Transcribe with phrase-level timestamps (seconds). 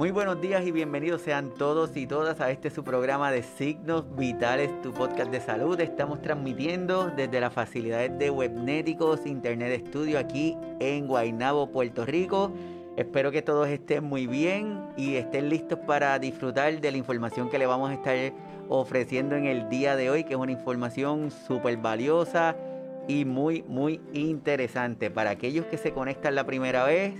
[0.00, 4.06] Muy buenos días y bienvenidos sean todos y todas a este su programa de Signos
[4.16, 5.78] Vitales, tu podcast de salud.
[5.78, 12.50] Estamos transmitiendo desde las facilidades de Webnéticos Internet Studio aquí en Guaynabo, Puerto Rico.
[12.96, 17.58] Espero que todos estén muy bien y estén listos para disfrutar de la información que
[17.58, 18.16] le vamos a estar
[18.70, 22.56] ofreciendo en el día de hoy, que es una información súper valiosa
[23.06, 25.10] y muy, muy interesante.
[25.10, 27.12] Para aquellos que se conectan la primera vez,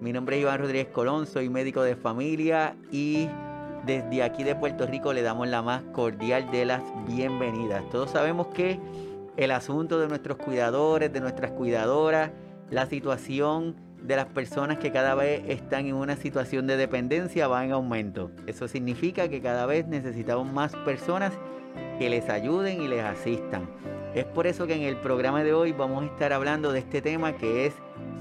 [0.00, 3.28] mi nombre es Iván Rodríguez Colón, soy médico de familia y
[3.86, 7.88] desde aquí de Puerto Rico le damos la más cordial de las bienvenidas.
[7.90, 8.78] Todos sabemos que
[9.36, 12.30] el asunto de nuestros cuidadores, de nuestras cuidadoras,
[12.70, 17.64] la situación de las personas que cada vez están en una situación de dependencia va
[17.64, 18.30] en aumento.
[18.46, 21.32] Eso significa que cada vez necesitamos más personas
[21.98, 23.68] que les ayuden y les asistan.
[24.14, 27.02] Es por eso que en el programa de hoy vamos a estar hablando de este
[27.02, 27.74] tema que es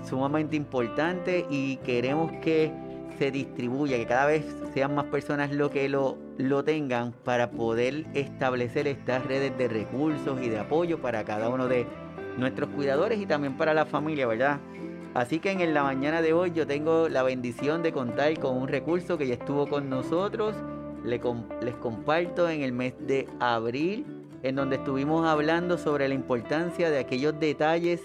[0.04, 2.72] sumamente importante y queremos que
[3.20, 8.08] se distribuya, que cada vez sean más personas lo que lo, lo tengan para poder
[8.16, 11.86] establecer estas redes de recursos y de apoyo para cada uno de
[12.40, 14.60] nuestros cuidadores y también para la familia, ¿verdad?
[15.14, 18.68] Así que en la mañana de hoy yo tengo la bendición de contar con un
[18.68, 20.56] recurso que ya estuvo con nosotros.
[21.04, 27.00] Les comparto en el mes de abril, en donde estuvimos hablando sobre la importancia de
[27.00, 28.02] aquellos detalles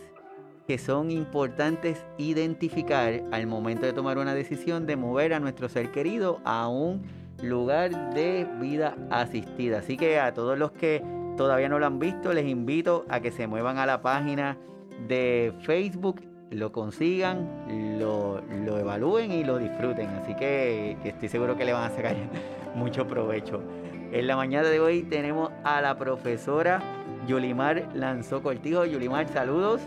[0.67, 5.91] que son importantes identificar al momento de tomar una decisión de mover a nuestro ser
[5.91, 7.03] querido a un
[7.43, 9.79] lugar de vida asistida.
[9.79, 11.03] Así que a todos los que
[11.37, 14.59] todavía no lo han visto, les invito a que se muevan a la página
[15.07, 18.41] de Facebook lo consigan, lo,
[18.79, 20.07] evalúen y lo disfruten.
[20.09, 22.17] Así que, estoy seguro que le van a sacar
[22.75, 23.61] mucho provecho.
[24.11, 26.81] En la mañana de hoy tenemos a la profesora
[27.27, 28.87] Yulimar Lanzó Cortijo.
[28.87, 29.83] Yulimar, saludos.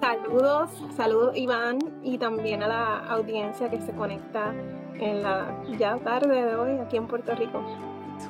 [0.00, 4.52] Saludos, saludos Iván y también a la audiencia que se conecta
[5.00, 7.62] en la ya tarde de hoy aquí en Puerto Rico.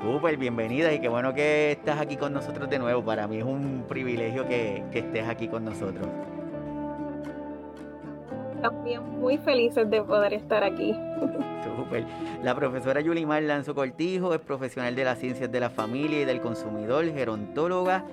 [0.00, 3.02] Súper bienvenida y qué bueno que estás aquí con nosotros de nuevo.
[3.02, 6.06] Para mí es un privilegio que, que estés aquí con nosotros
[8.60, 10.94] también muy felices de poder estar aquí.
[12.42, 16.40] La profesora Yulimar Lanzo Cortijo es profesional de las ciencias de la familia y del
[16.40, 18.04] consumidor, gerontóloga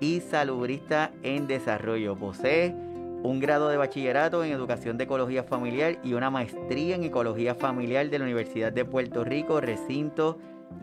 [0.00, 2.16] y salubrista en desarrollo.
[2.16, 2.74] Posee
[3.22, 8.10] un grado de bachillerato en educación de ecología familiar y una maestría en ecología familiar
[8.10, 10.38] de la Universidad de Puerto Rico, recinto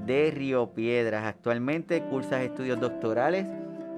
[0.06, 1.26] de Río Piedras.
[1.26, 3.46] Actualmente cursa estudios doctorales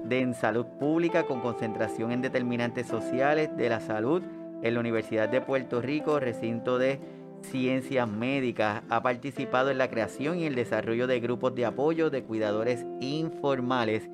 [0.04, 4.22] de en salud pública con concentración en determinantes sociales de la salud
[4.62, 7.00] en la Universidad de Puerto Rico, recinto de
[7.50, 8.82] ciencias médicas.
[8.88, 14.08] Ha participado en la creación y el desarrollo de grupos de apoyo de cuidadores informales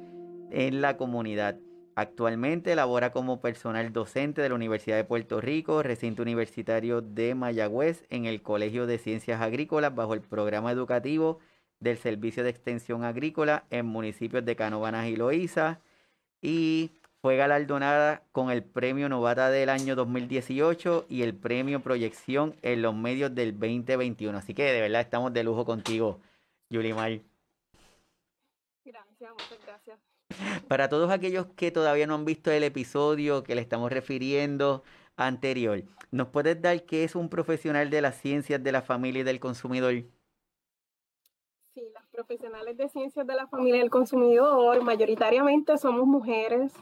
[0.51, 1.59] en la comunidad.
[1.95, 8.05] Actualmente labora como personal docente de la Universidad de Puerto Rico, recinto universitario de Mayagüez,
[8.11, 11.41] en el Colegio de Ciencias Agrícolas bajo el programa educativo
[11.81, 15.81] del Servicio de Extensión Agrícola en municipios de Canovanas y Loíza.
[16.41, 22.81] Y fue galardonada con el Premio Novata del año 2018 y el Premio Proyección en
[22.81, 24.39] los medios del 2021.
[24.39, 26.21] Así que de verdad estamos de lujo contigo,
[26.71, 27.21] Yulimar.
[28.85, 29.99] Gracias, muchas gracias.
[30.67, 34.83] Para todos aquellos que todavía no han visto el episodio que le estamos refiriendo
[35.17, 39.25] anterior, ¿nos puedes dar qué es un profesional de las ciencias de la familia y
[39.25, 39.93] del consumidor?
[41.75, 46.73] Sí, las profesionales de ciencias de la familia y del consumidor mayoritariamente somos mujeres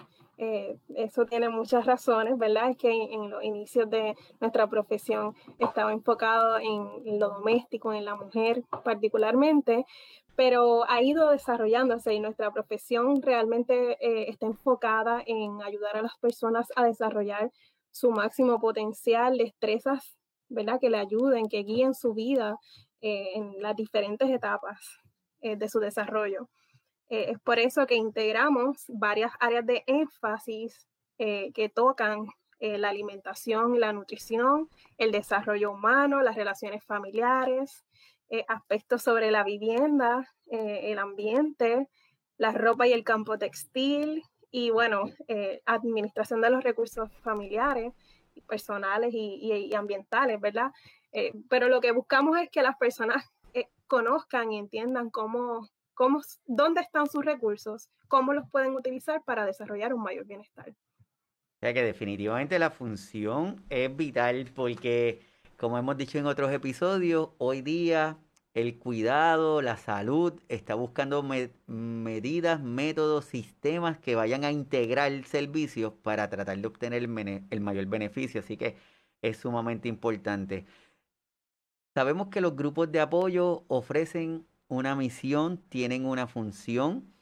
[0.40, 2.70] eh, eso tiene muchas razones, ¿verdad?
[2.70, 8.14] Es que en, los inicios de nuestra profesión estaba enfocado en, lo doméstico, en la
[8.14, 9.84] mujer particularmente,
[10.36, 16.16] pero ha ido desarrollándose y nuestra profesión realmente eh, está enfocada en ayudar a las
[16.18, 17.50] personas a desarrollar
[17.90, 20.16] su máximo potencial, destrezas,
[20.48, 20.78] ¿verdad?
[20.80, 22.58] Que le ayuden, que guíen su vida
[23.00, 24.78] eh, en las diferentes etapas
[25.40, 26.48] de su desarrollo.
[27.08, 30.86] Eh, es por eso que integramos varias áreas de énfasis
[31.18, 32.26] eh, que tocan
[32.60, 34.68] eh, la alimentación y la nutrición,
[34.98, 37.84] el desarrollo humano, las relaciones familiares,
[38.46, 41.88] aspectos sobre la vivienda, el ambiente,
[42.36, 45.04] la ropa y el campo textil y bueno,
[45.64, 47.94] administración de los recursos familiares,
[48.46, 50.72] personales y, y ambientales, ¿verdad?
[51.48, 53.24] pero lo que buscamos es que las personas
[53.86, 55.70] conozcan y entiendan cómo
[56.46, 60.70] dónde están sus recursos, cómo los pueden utilizar para desarrollar un mayor bienestar.
[60.70, 65.20] O sea que definitivamente la función es vital porque,
[65.56, 68.16] como hemos dicho en otros episodios, hoy día
[68.54, 71.22] el cuidado, la salud, está buscando
[71.66, 78.40] medidas, métodos, sistemas que vayan a integrar servicios para tratar de obtener el mayor beneficio.
[78.40, 78.76] Así que
[79.22, 80.64] es sumamente importante.
[81.94, 87.12] sabemos que los grupos de apoyo ofrecen una misión, tienen una función.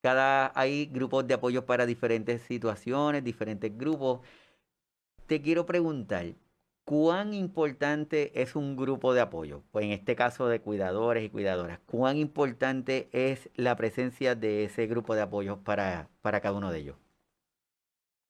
[0.00, 4.20] Cada hay grupos de apoyo para diferentes situaciones, diferentes grupos.
[5.26, 6.34] Te quiero preguntar,
[6.84, 9.62] ¿cuán importante es un grupo de apoyo?
[9.70, 14.86] Pues en este caso de cuidadores y cuidadoras, ¿cuán importante es la presencia de ese
[14.86, 16.96] grupo de apoyo para, para cada uno de ellos?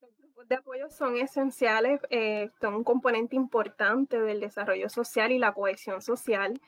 [0.02, 5.38] Los grupos de apoyo son esenciales, eh, son un componente importante del desarrollo social y
[5.38, 6.60] la cohesión social.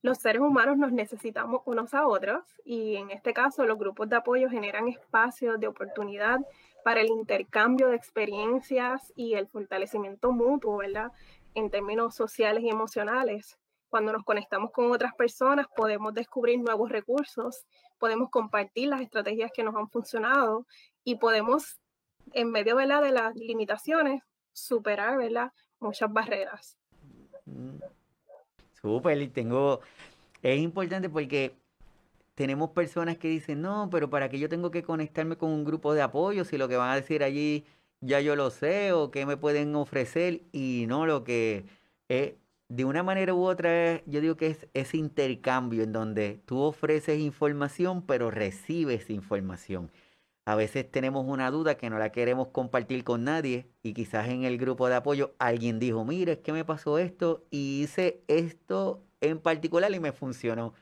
[0.00, 4.16] Los seres humanos nos necesitamos unos a otros y en este caso los grupos de
[4.16, 6.38] apoyo generan espacios de oportunidad
[6.84, 11.10] para el intercambio de experiencias y el fortalecimiento mutuo, ¿verdad?
[11.54, 13.58] En términos sociales y emocionales.
[13.88, 17.66] Cuando nos conectamos con otras personas, podemos descubrir nuevos recursos,
[17.98, 20.64] podemos compartir las estrategias que nos han funcionado
[21.02, 21.80] y podemos,
[22.34, 23.02] en medio ¿verdad?
[23.02, 24.22] de las limitaciones,
[24.52, 25.52] superar ¿verdad?
[25.80, 26.78] muchas barreras.
[28.80, 29.80] Súper, tengo,
[30.42, 31.56] es importante porque
[32.34, 35.94] tenemos personas que dicen, no, pero ¿para qué yo tengo que conectarme con un grupo
[35.94, 37.64] de apoyo si lo que van a decir allí
[38.00, 40.42] ya yo lo sé o qué me pueden ofrecer?
[40.52, 41.64] Y no, lo que
[42.08, 42.34] es,
[42.68, 47.18] de una manera u otra, yo digo que es ese intercambio en donde tú ofreces
[47.18, 49.90] información, pero recibes información.
[50.48, 54.44] A veces tenemos una duda que no la queremos compartir con nadie y quizás en
[54.44, 59.04] el grupo de apoyo alguien dijo, mire, es que me pasó esto y hice esto
[59.20, 60.72] en particular y me funcionó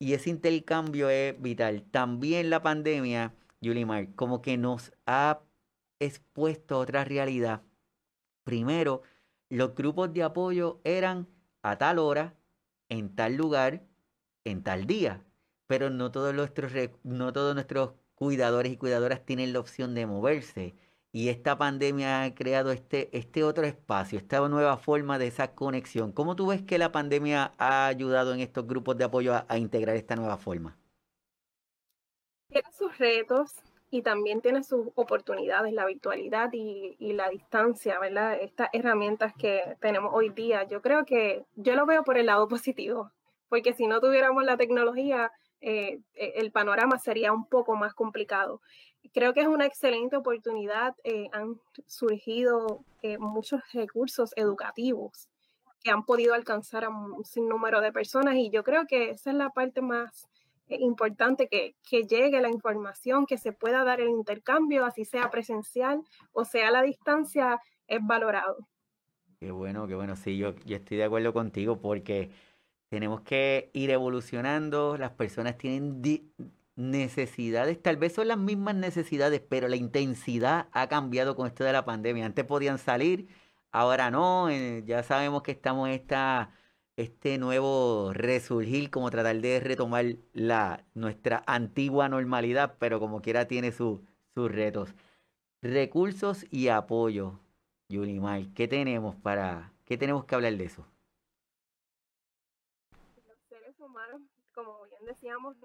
[0.00, 1.84] y ese intercambio es vital.
[1.92, 5.42] También la pandemia, Yulimar, como que nos ha
[6.00, 7.62] expuesto a otra realidad.
[8.42, 9.02] Primero,
[9.48, 11.28] los grupos de apoyo eran
[11.62, 12.34] a tal hora,
[12.88, 13.84] en tal lugar,
[14.42, 15.22] en tal día,
[15.68, 16.72] pero no todos nuestros,
[17.04, 20.74] no todos nuestros cuidadores y cuidadoras tienen la opción de moverse.
[21.12, 26.10] Y esta pandemia ha creado este, este otro espacio, esta nueva forma de esa conexión.
[26.10, 29.94] ¿Cómo tú ves que la pandemia ha ayudado en estos grupos de apoyo a, integrar
[29.94, 30.76] esta nueva forma?
[32.48, 33.52] Tiene sus retos
[33.90, 38.36] y también tiene sus oportunidades, la virtualidad y, y, la distancia, ¿verdad?
[38.40, 40.64] Estas herramientas que tenemos hoy día.
[40.64, 43.12] Yo creo que yo lo veo por el lado positivo,
[43.48, 45.30] porque si no tuviéramos la tecnología,
[45.66, 48.60] eh, e, el panorama sería un poco más complicado.
[49.14, 50.94] Creo que es una excelente oportunidad.
[51.04, 55.30] Eh, han surgido eh, muchos recursos educativos
[55.82, 59.36] que han podido alcanzar a un sinnúmero de personas y yo creo que esa es
[59.36, 60.28] la parte más
[60.68, 66.00] importante, que, que llegue la información, que se pueda dar el intercambio, así sea presencial
[66.32, 68.66] o sea a la distancia, es valorado.
[69.38, 70.16] Qué bueno, qué bueno.
[70.16, 72.30] Sí, yo, yo estoy de acuerdo contigo porque
[72.94, 76.00] tenemos que ir evolucionando, las personas tienen
[76.76, 81.72] necesidades, tal vez son las mismas necesidades, pero la intensidad ha cambiado con esto de
[81.72, 82.24] la pandemia.
[82.24, 83.26] Antes podían salir,
[83.72, 86.52] ahora no, eh, ya sabemos que estamos en esta,
[86.96, 93.72] este nuevo resurgir, como tratar de retomar la, nuestra antigua normalidad, pero como quiera tiene
[93.72, 94.02] sus
[94.36, 94.94] retos.
[95.62, 97.40] Recursos y apoyo,
[97.88, 100.86] Yulimar, ¿qué tenemos para, qué tenemos que hablar de eso?
[104.54, 105.56] como bien decíamos,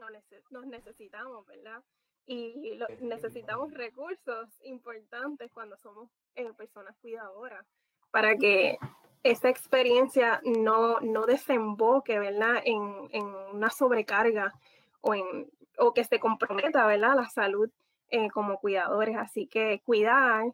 [0.49, 1.83] nos necesitamos, ¿verdad?
[2.25, 7.65] Y necesitamos recursos importantes cuando somos eh, personas cuidadoras
[8.11, 8.77] para que
[9.23, 12.61] esa experiencia no, no desemboque, ¿verdad?
[12.63, 14.53] En, en una sobrecarga
[15.01, 17.15] o, en, o que se comprometa, ¿verdad?
[17.15, 17.69] La salud
[18.09, 19.17] eh, como cuidadores.
[19.17, 20.45] Así que cuidar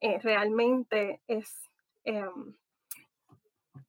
[0.00, 1.70] eh, realmente es
[2.04, 2.54] em,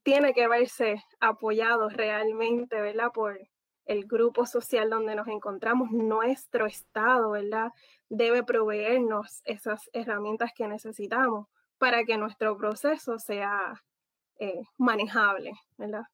[0.02, 3.10] tiene que verse apoyado realmente, ¿verdad?
[3.12, 3.40] Por
[3.86, 7.72] el grupo social donde nos encontramos, nuestro Estado, ¿verdad?
[8.08, 11.48] Debe proveernos esas herramientas que necesitamos
[11.78, 13.82] para que nuestro proceso sea
[14.38, 16.04] eh, manejable, ¿verdad?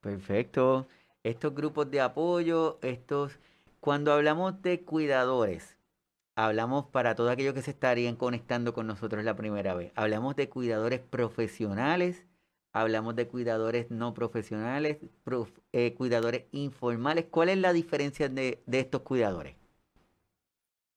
[0.00, 0.86] Perfecto.
[1.22, 3.38] Estos grupos de apoyo, estos,
[3.80, 5.76] cuando hablamos de cuidadores,
[6.34, 10.48] hablamos para todos aquellos que se estarían conectando con nosotros la primera vez, hablamos de
[10.48, 12.24] cuidadores profesionales
[12.72, 14.98] hablamos de cuidadores no profesionales,
[15.72, 17.26] eh, cuidadores informales.
[17.30, 19.56] ¿Cuál es la diferencia de, estos cuidadores?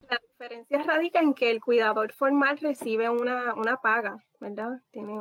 [0.09, 4.81] La diferencia radica en que el cuidador formal recibe una, paga, ¿verdad?
[4.91, 5.19] Tiene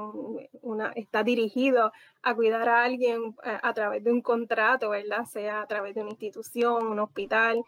[0.61, 1.93] una, está dirigido
[2.23, 5.25] a cuidar a alguien a, eh, a, través de un contrato, ¿verdad?
[5.25, 7.65] Sea a través de una institución, un hospital,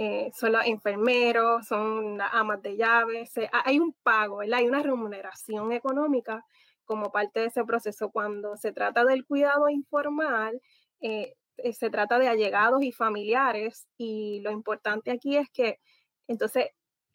[0.00, 4.60] eh, son los enfermeros, son las amas de llaves, hay un pago, ¿verdad?
[4.60, 6.44] Hay una remuneración económica
[6.88, 8.10] como parte de ese proceso.
[8.10, 10.60] Cuando se trata del cuidado informal,
[11.00, 15.78] eh, eh, se trata de allegados y familiares y lo importante aquí es que
[16.26, 16.70] entonces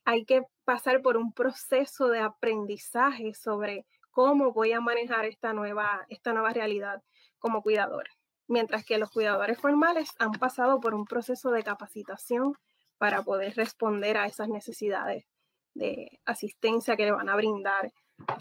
[0.06, 6.06] hay que pasar por un proceso de aprendizaje sobre cómo voy a manejar esta nueva,
[6.08, 7.02] esta nueva realidad
[7.40, 8.08] como cuidador.
[8.48, 12.54] Mientras que los cuidadores formales han pasado por un proceso de capacitación
[13.00, 15.26] para poder responder a esas necesidades
[15.74, 17.92] de asistencia que le van a brindar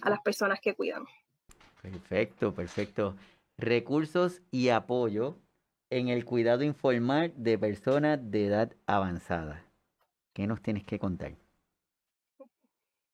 [0.03, 1.05] a las personas que cuidan.
[1.83, 3.17] Perfecto, perfecto.
[3.59, 5.37] Recursos y apoyo
[5.91, 9.65] en el cuidado informal de personas de edad avanzada.
[10.33, 11.35] ¿Qué nos tienes que contar?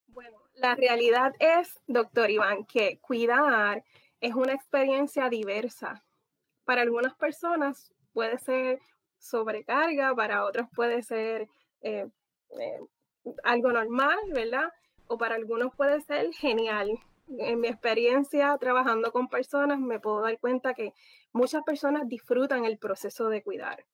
[0.07, 3.83] Bueno, la realidad es, doctor Iván, que cuidar
[4.21, 6.05] es una experiencia diversa.
[6.65, 8.81] Para algunas personas puede ser
[9.19, 11.49] sobrecarga, para otros puede ser
[11.81, 12.07] eh,
[12.61, 12.81] eh,
[13.45, 14.71] algo normal, ¿verdad?
[15.07, 17.01] O para algunos puede ser genial.
[17.37, 20.95] En mi experiencia trabajando con personas me puedo dar cuenta que
[21.33, 23.85] muchas personas disfrutan el proceso de cuidar.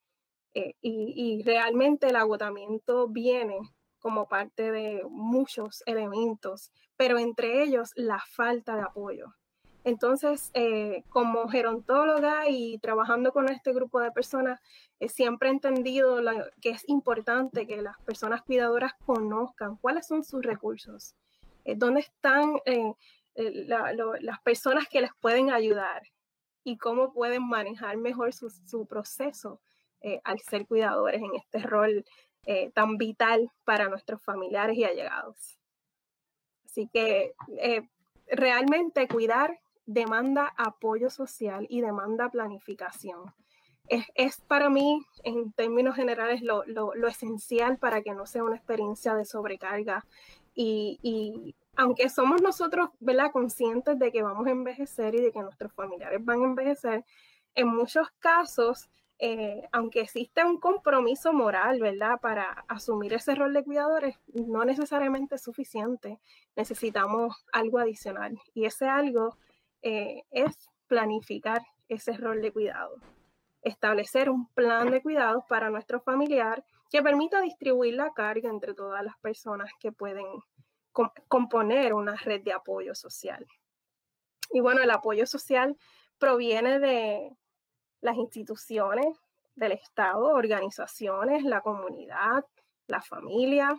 [0.55, 3.59] Eh, y, realmente el agotamiento viene
[3.99, 9.35] como parte de muchos elementos, pero entre ellos la falta de apoyo.
[9.83, 14.61] Entonces, eh, como gerontóloga y trabajando con este grupo de personas,
[15.00, 16.21] eh, siempre he entendido
[16.61, 21.17] que es importante que las personas cuidadoras conozcan cuáles son sus recursos,
[21.64, 22.61] dónde están
[23.37, 26.03] las personas que les pueden ayudar,
[26.64, 29.61] y cómo pueden manejar mejor su, proceso
[30.00, 32.05] eh, al ser cuidadores en este rol
[32.47, 35.59] eh, tan vital para nuestros familiares y allegados.
[36.64, 37.87] Así que eh,
[38.26, 43.35] realmente cuidar demanda apoyo social y demanda planificación.
[44.14, 46.64] Es, para mí, en términos generales, lo,
[47.07, 50.07] esencial para que no sea una experiencia de sobrecarga
[50.55, 55.73] y aunque somos nosotros, ¿verdad?, conscientes de que vamos a envejecer y de que nuestros
[55.73, 57.04] familiares van a envejecer,
[57.54, 58.88] en muchos casos,
[59.19, 65.37] eh, aunque existe un compromiso moral, ¿verdad?, para asumir ese rol de cuidadores, no necesariamente
[65.37, 66.21] es suficiente.
[66.57, 68.38] Necesitamos algo adicional.
[68.54, 69.37] Y ese algo
[69.83, 72.97] eh, es planificar ese rol de cuidado.
[73.62, 79.04] Establecer un plan de cuidados para nuestro familiar que permita distribuir la carga entre todas
[79.04, 80.26] las personas que pueden
[81.28, 83.46] componer una red de apoyo social.
[84.50, 85.76] Y bueno, el apoyo social
[86.18, 87.36] proviene de
[88.00, 89.06] las instituciones
[89.56, 92.44] del Estado, organizaciones, la comunidad,
[92.86, 93.76] la familia.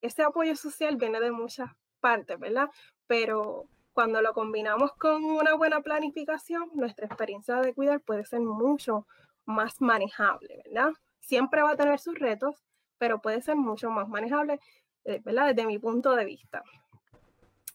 [0.00, 2.70] Ese apoyo social viene de muchas partes, ¿verdad?
[3.06, 9.06] Pero cuando lo combinamos con una buena planificación, nuestra experiencia de cuidar puede ser mucho
[9.44, 10.92] más manejable, ¿verdad?
[11.20, 12.64] Siempre va a tener sus retos,
[12.98, 14.60] pero puede ser mucho más manejable
[15.08, 16.62] eh, Desde mi punto de vista.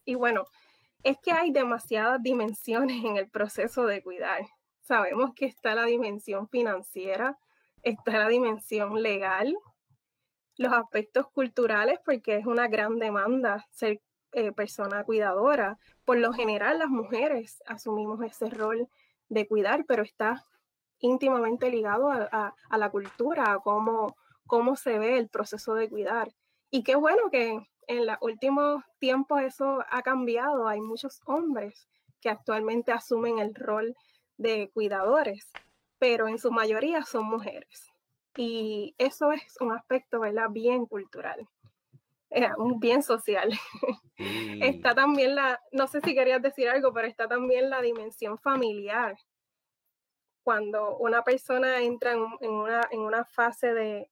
[0.04, 0.44] Y bueno,
[1.02, 4.46] es que hay demasiadas dimensiones en el proceso de cuidar.
[4.80, 7.38] Sabemos que está la dimensión financiera,
[7.82, 9.56] está la dimensión legal,
[10.56, 14.00] los aspectos culturales, porque es una gran demanda ser
[14.32, 15.78] eh, persona cuidadora.
[16.04, 18.88] Por lo general, las mujeres asumimos ese rol
[19.28, 20.44] de cuidar, pero está
[21.00, 26.32] íntimamente ligado a, la cultura, a cómo, cómo se ve el proceso de cuidar.
[26.74, 30.66] Y qué bueno que en los últimos tiempos eso ha cambiado.
[30.66, 31.86] Hay muchos hombres
[32.20, 33.94] que actualmente asumen el rol
[34.38, 35.52] de cuidadores,
[36.00, 37.92] pero en su mayoría son mujeres.
[38.36, 40.48] Y eso es un aspecto, ¿verdad?
[40.50, 41.48] Bien cultural,
[42.30, 43.52] eh, bien social.
[44.60, 49.16] está también la, no sé si querías decir algo, pero está también la dimensión familiar.
[50.42, 54.10] Cuando una persona entra en, una, en una fase de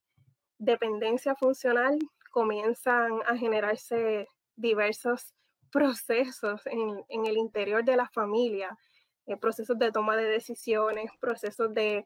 [0.59, 1.99] dependencia funcional,
[2.33, 5.35] comienzan a generarse diversos
[5.71, 8.77] procesos en, el interior de la familia,
[9.27, 12.05] eh, procesos de toma de decisiones, procesos de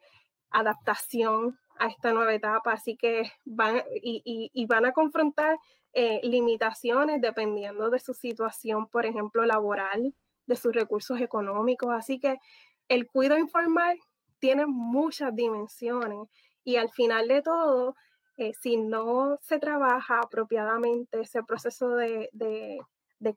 [0.51, 5.59] adaptación a esta nueva etapa, así que van y, van a confrontar
[5.93, 10.15] eh, limitaciones dependiendo de su situación, por ejemplo, laboral,
[10.47, 12.39] de sus recursos económicos, así que
[12.89, 13.99] el cuidado informal
[14.39, 16.29] tiene muchas dimensiones
[16.63, 17.97] y al final de todo
[18.61, 22.31] si no se trabaja apropiadamente ese proceso de,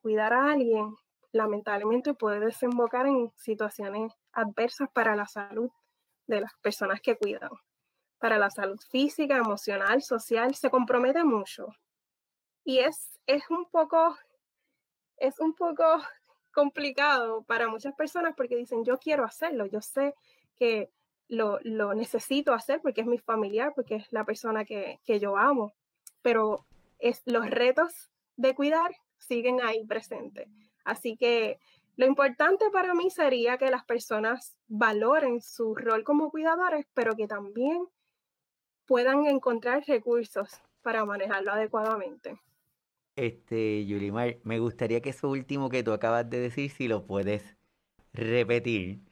[0.01, 0.95] cuidar a alguien,
[1.31, 5.69] lamentablemente puede desembocar en situaciones adversas para la salud
[6.27, 7.51] de las personas que cuidan.
[8.19, 11.67] Para la salud física, emocional, social, se compromete mucho.
[12.65, 14.17] Y es, es un poco,
[15.17, 15.83] es un poco
[16.53, 20.13] complicado para muchas personas porque dicen, yo quiero hacerlo, yo sé
[20.57, 20.91] que
[21.29, 25.73] lo, necesito hacer porque es mi familiar, porque es la persona que, yo amo,
[26.21, 26.65] pero
[26.97, 30.47] es, los retos de cuidar siguen ahí presentes.
[30.83, 31.59] Así que
[31.95, 37.27] lo importante para mí sería que las personas valoren su rol como cuidadores, pero que
[37.27, 37.87] también
[38.85, 42.39] puedan encontrar recursos para manejarlo adecuadamente.
[43.15, 47.57] este, Yulimar, me gustaría que eso último que tú acabas de decir, si lo puedes
[48.13, 49.08] repetir,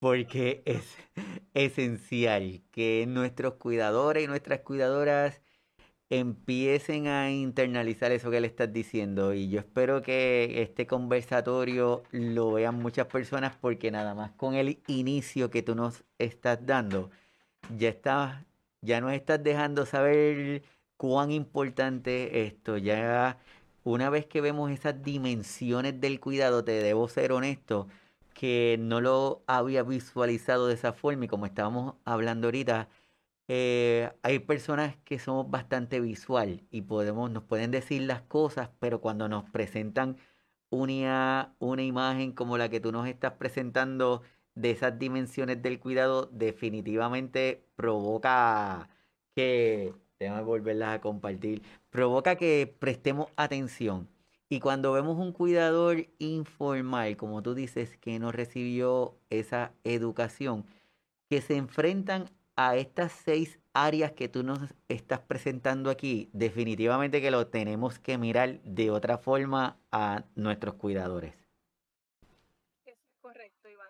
[0.00, 0.96] porque es
[1.54, 5.42] esencial que nuestros cuidadores y nuestras cuidadoras
[6.10, 9.32] empiecen a internalizar eso que le estás diciendo.
[9.34, 14.80] Y yo espero que este conversatorio lo vean muchas personas porque nada más con el
[14.88, 17.10] inicio que tú nos estás dando,
[17.78, 18.44] ya está,
[18.82, 20.62] ya nos estás dejando saber
[20.96, 22.78] cuán importante esto.
[22.78, 23.38] Ya
[23.84, 27.88] una vez que vemos esas dimensiones del cuidado, te debo ser honesto
[28.40, 32.88] que no lo había visualizado de esa forma y como estábamos hablando ahorita,
[33.48, 39.02] eh, hay personas que somos bastante visual y podemos, nos pueden decir las cosas, pero
[39.02, 40.16] cuando nos presentan
[40.70, 44.22] una, una imagen como la que tú nos estás presentando
[44.54, 48.88] de esas dimensiones del cuidado, definitivamente provoca
[49.34, 54.08] que, déjame volverlas a compartir, provoca que prestemos atención.
[54.52, 60.66] Y cuando vemos un cuidador informal, como tú dices, que no recibió esa educación,
[61.28, 67.30] que se enfrentan a estas seis áreas que tú nos estás presentando aquí, definitivamente que
[67.30, 71.32] lo tenemos que mirar de otra forma a nuestros cuidadores.
[72.84, 73.86] Es correcto, Iván.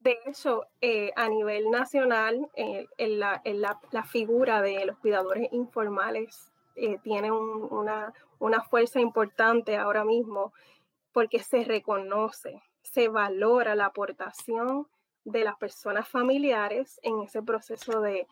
[0.00, 3.42] De hecho, eh, a nivel nacional, eh, en la,
[3.90, 10.52] la, figura de los cuidadores informales eh, tiene una, una fuerza importante ahora mismo
[11.12, 14.88] porque se reconoce, se valora la aportación
[15.24, 18.26] de las personas familiares en ese proceso de,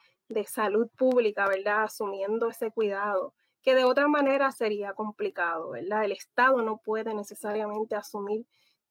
[0.46, 1.82] salud pública, ¿verdad?
[1.82, 6.04] Asumiendo ese cuidado, que de otra manera sería complicado, ¿verdad?
[6.04, 8.46] El Estado no puede necesariamente asumir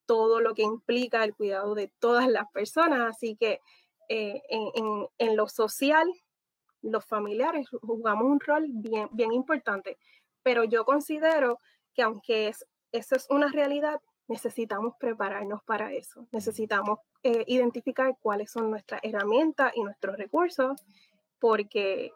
[0.05, 3.60] todo lo que implica el cuidado de todas las personas, así que
[4.08, 4.41] eh,
[5.17, 6.08] en, lo social,
[6.81, 9.97] los familiares jugamos un rol bien, bien importante,
[10.43, 11.59] pero yo considero
[11.93, 16.27] que aunque es, eso es una realidad, necesitamos prepararnos para eso.
[16.31, 20.84] Necesitamos eh, identificar cuáles son nuestras herramientas y nuestros recursos,
[21.39, 22.12] porque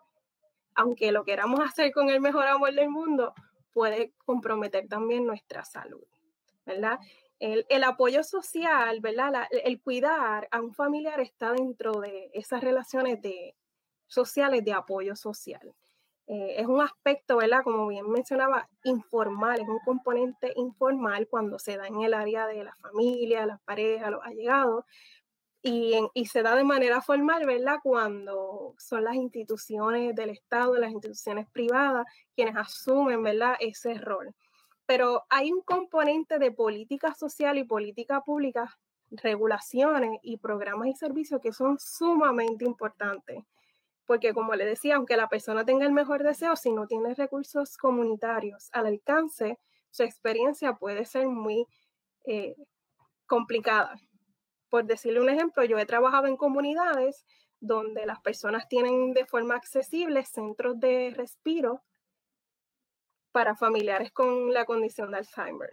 [0.76, 3.34] aunque lo queramos hacer con el mejor amor del mundo,
[3.74, 6.04] puede comprometer también nuestra salud,
[6.66, 7.00] ¿verdad?
[7.40, 9.48] El, el apoyo social, ¿verdad?
[9.52, 13.56] el cuidar a un familiar está dentro de esas relaciones de,
[14.08, 15.74] sociales de apoyo social.
[16.28, 17.62] Eh, es un aspecto, ¿verdad?
[17.64, 22.64] Como bien mencionaba, informal, es un componente informal cuando se da en el área de
[22.64, 24.86] la familia, las parejas, los allegados,
[25.62, 27.78] y, y, se da de manera formal, ¿verdad?
[27.84, 33.56] Cuando son las instituciones del Estado, las instituciones privadas, quienes asumen, ¿verdad?
[33.60, 34.36] Ese rol.
[34.86, 38.78] Pero hay un componente de política social y política pública,
[39.12, 43.44] regulaciones y programas y servicios que son sumamente importantes
[44.06, 47.78] porque como le decía, aunque la persona tenga el mejor deseo, si no tiene recursos
[47.78, 51.66] comunitarios al alcance, su experiencia puede ser muy
[52.26, 52.56] eh,
[53.26, 53.96] complicada.
[54.70, 57.26] Por decirle un ejemplo, yo he trabajado en comunidades
[57.60, 61.84] donde las personas tienen de forma accesible centros de respiro
[63.32, 65.72] para familiares con la condición de Alzheimer.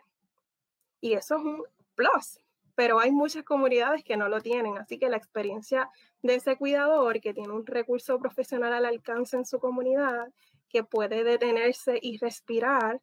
[1.01, 1.65] Y eso es un
[1.95, 2.39] plus,
[2.83, 5.89] pero hay muchas comunidades que no lo tienen, así que la experiencia
[6.21, 10.33] de ese cuidador que tiene un recurso profesional al alcance en su comunidad,
[10.69, 13.01] que puede detenerse y respirar,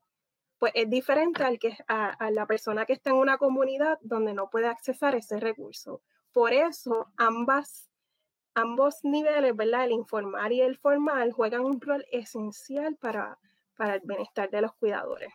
[0.57, 4.49] pues es diferente al que, a, la persona que está en una comunidad donde no
[4.49, 6.01] puede accesar ese recurso.
[6.33, 7.89] Por eso ambas,
[8.55, 9.85] ambos niveles, ¿verdad?
[9.85, 13.39] el informal y el formal, juegan un rol esencial para,
[13.77, 15.31] para el bienestar de los cuidadores.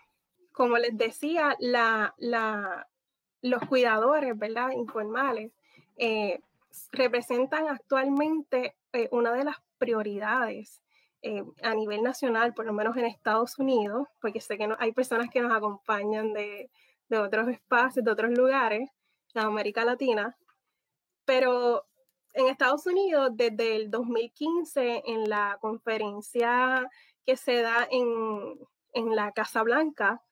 [0.52, 2.86] Como les decía, la, la,
[3.44, 4.70] los cuidadores, ¿verdad?
[4.70, 5.52] Informales,
[5.98, 6.40] eh,
[6.92, 10.82] representan actualmente eh, una de las prioridades
[11.20, 15.28] eh, a nivel nacional, por lo menos en Estados Unidos, porque sé que hay personas
[15.30, 16.70] que nos acompañan de,
[17.10, 18.88] de otros espacios, de otros lugares,
[19.34, 20.36] de América Latina,
[21.26, 21.84] pero
[22.32, 26.88] en Estados Unidos, desde el 2015, en la conferencia
[27.26, 28.58] que se da en,
[28.94, 30.22] en la Casa Blanca,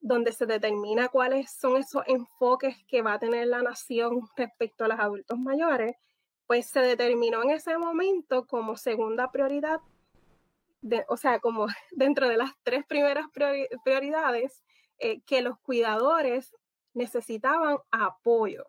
[0.00, 4.88] donde se determina cuáles son esos enfoques que va a tener la nación respecto a
[4.88, 5.96] los adultos mayores,
[6.46, 9.80] pues se determinó en ese momento como segunda prioridad,
[11.08, 13.26] o sea, como dentro de las tres primeras
[13.84, 14.62] prioridades,
[14.98, 16.54] eh, que los cuidadores
[16.94, 18.66] necesitaban apoyo.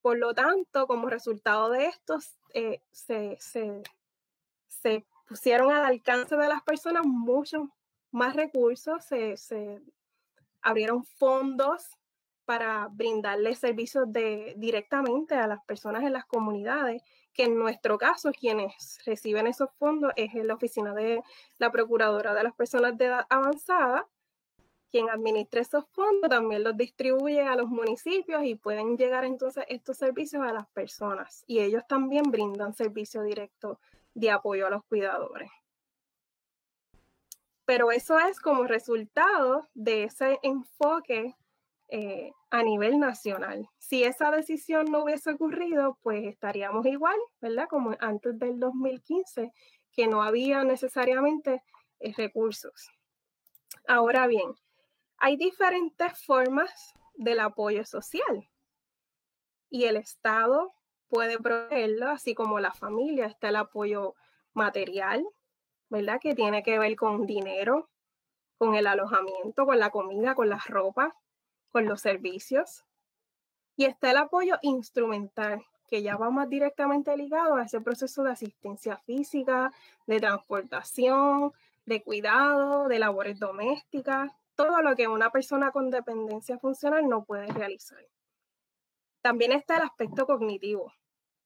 [0.00, 2.18] Por lo tanto, como resultado de esto,
[2.54, 7.68] eh, se, se, pusieron al alcance de las personas muchos
[8.10, 9.80] más recursos, se, se
[10.62, 11.98] abrieron fondos
[12.44, 14.06] para brindarle servicios
[14.56, 20.12] directamente a las personas en las comunidades, que en nuestro caso quienes reciben esos fondos
[20.16, 21.22] es la oficina de
[21.58, 24.06] la Procuradora de las Personas de Edad Avanzada,
[24.90, 29.96] quien administra esos fondos también los distribuye a los municipios y pueden llegar entonces estos
[29.96, 31.44] servicios a las personas.
[31.46, 33.80] Y ellos también brindan servicio directo
[34.12, 35.50] de apoyo a los cuidadores.
[37.72, 41.34] Pero eso es como resultado de ese enfoque
[41.88, 43.66] eh, a nivel nacional.
[43.78, 47.68] Si esa decisión no hubiese ocurrido, pues estaríamos igual, ¿verdad?
[47.70, 49.52] Como antes del 2015,
[49.90, 51.62] que no había necesariamente
[52.00, 52.90] eh, recursos.
[53.88, 54.52] Ahora bien,
[55.16, 58.50] hay diferentes formas del apoyo social
[59.70, 60.74] y el Estado
[61.08, 64.14] puede proveerlo, así como la familia, está el apoyo
[64.52, 65.24] material,
[65.92, 66.18] ¿verdad?
[66.22, 67.90] Que tiene que ver con dinero,
[68.56, 71.12] con el alojamiento, con la comida, con las ropas,
[71.70, 72.86] con los servicios.
[73.76, 78.32] Y está el apoyo instrumental, que ya va más directamente ligado a ese proceso de
[78.32, 79.70] asistencia física,
[80.06, 81.52] de transportación,
[81.84, 87.48] de cuidado, de labores domésticas, todo lo que una persona con dependencia funcional no puede
[87.48, 88.02] realizar.
[89.20, 90.90] También está el aspecto cognitivo,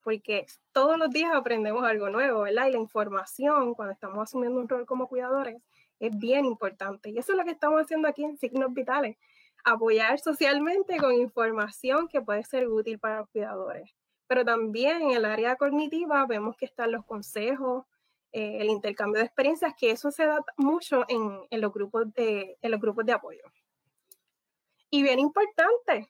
[0.07, 2.69] porque todos los días aprendemos algo nuevo, ¿verdad?
[2.69, 5.61] Y la información, cuando estamos asumiendo un rol como cuidadores,
[5.99, 7.11] es bien importante.
[7.11, 9.17] Y eso es lo que estamos haciendo aquí en Signos Vitales,
[9.65, 13.97] apoyar socialmente con información que puede ser útil para los cuidadores.
[14.29, 17.85] Pero también en el área cognitiva vemos que están los consejos,
[18.31, 22.57] eh, el intercambio de experiencias, que eso se da mucho en, en, los grupos de,
[22.63, 23.43] en los grupos de apoyo.
[24.89, 26.09] Y bien importante,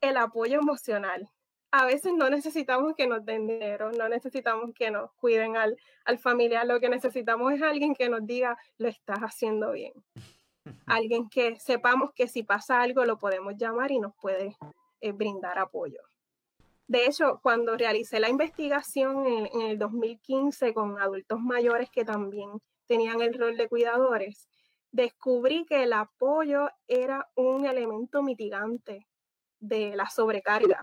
[0.00, 1.30] el apoyo emocional.
[1.78, 6.18] A veces no necesitamos que nos den dinero, no necesitamos que nos cuiden al, al
[6.18, 9.92] familiar, lo que necesitamos es alguien que nos diga, lo estás haciendo bien.
[10.86, 14.56] Alguien que sepamos que si pasa algo lo podemos llamar y nos puede
[15.02, 16.00] eh, brindar apoyo.
[16.88, 22.50] De hecho, cuando realicé la investigación en, el 2015 con adultos mayores que también
[22.86, 24.48] tenían el rol de cuidadores,
[24.92, 29.06] descubrí que el apoyo era un elemento mitigante
[29.60, 30.82] de la sobrecarga.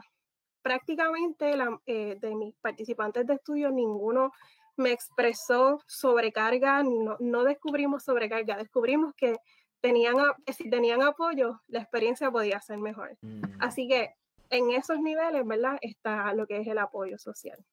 [0.64, 1.54] Prácticamente
[1.86, 4.32] eh, de mis participantes de estudio, ninguno
[4.76, 9.36] me expresó sobrecarga, no, no descubrimos sobrecarga, descubrimos que
[9.82, 10.16] tenían,
[10.52, 13.16] si tenían apoyo, la experiencia podía ser mejor.
[13.22, 13.42] Mm.
[13.60, 14.16] Así que
[14.50, 15.78] en esos niveles, ¿verdad?
[15.82, 17.64] Está lo que es el apoyo social.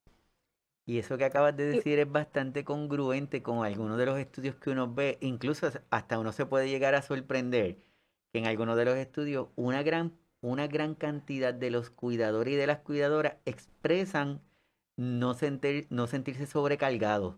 [0.86, 4.70] Y eso que acabas de decir es bastante congruente con algunos de los estudios que
[4.70, 7.78] uno ve, incluso hasta uno se puede llegar a sorprender
[8.32, 12.56] que en algunos de los estudios una gran, una gran cantidad de los cuidadores y
[12.56, 14.42] de las cuidadoras expresan
[14.96, 17.36] no, sentir, no sentirse sobrecargados.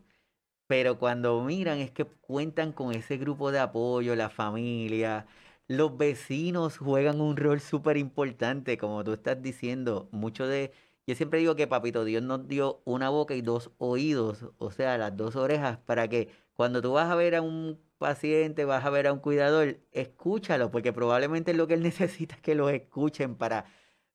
[0.66, 5.26] Pero cuando miran es que cuentan con ese grupo de apoyo, la familia,
[5.68, 10.08] los vecinos juegan un rol súper importante, como tú estás diciendo.
[10.12, 10.72] Mucho de.
[11.06, 14.98] Yo siempre digo que Papito Dios nos dio una boca y dos oídos, o sea,
[14.98, 18.90] las dos orejas, para que cuando tú vas a ver a un paciente, vas a
[18.90, 23.36] ver a un cuidador, escúchalo, porque probablemente lo que él necesita es que lo escuchen
[23.36, 23.64] para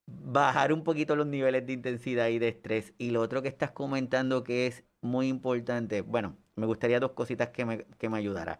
[0.06, 2.94] bajar un poquito los niveles de intensidad y de estrés.
[2.98, 7.50] Y lo otro que estás comentando que es muy importante, bueno, me gustaría dos cositas
[7.50, 8.60] que me, que me ayudara.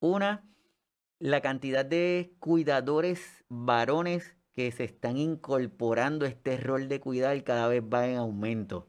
[0.00, 0.44] Una,
[1.18, 7.82] la cantidad de cuidadores varones que se están incorporando este rol de cuidar cada vez
[7.82, 8.86] va en aumento.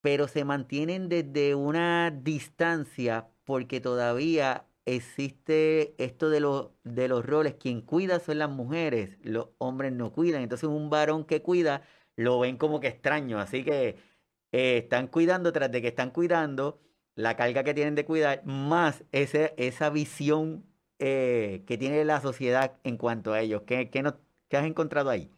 [0.00, 7.54] Pero se mantienen desde una distancia porque todavía existe esto de, los de los roles.
[7.54, 10.42] Quien cuida son las mujeres, los hombres no cuidan.
[10.42, 11.82] Entonces un varón que cuida
[12.16, 13.38] lo ven como que extraño.
[13.38, 13.96] Así que
[14.52, 16.80] eh, están cuidando tras de que están cuidando
[17.14, 20.64] la carga que tienen de cuidar, más ese, esa visión
[21.00, 23.62] eh, que tiene la sociedad en cuanto a ellos?
[23.62, 25.30] ¿Qué, qué, has encontrado ahí?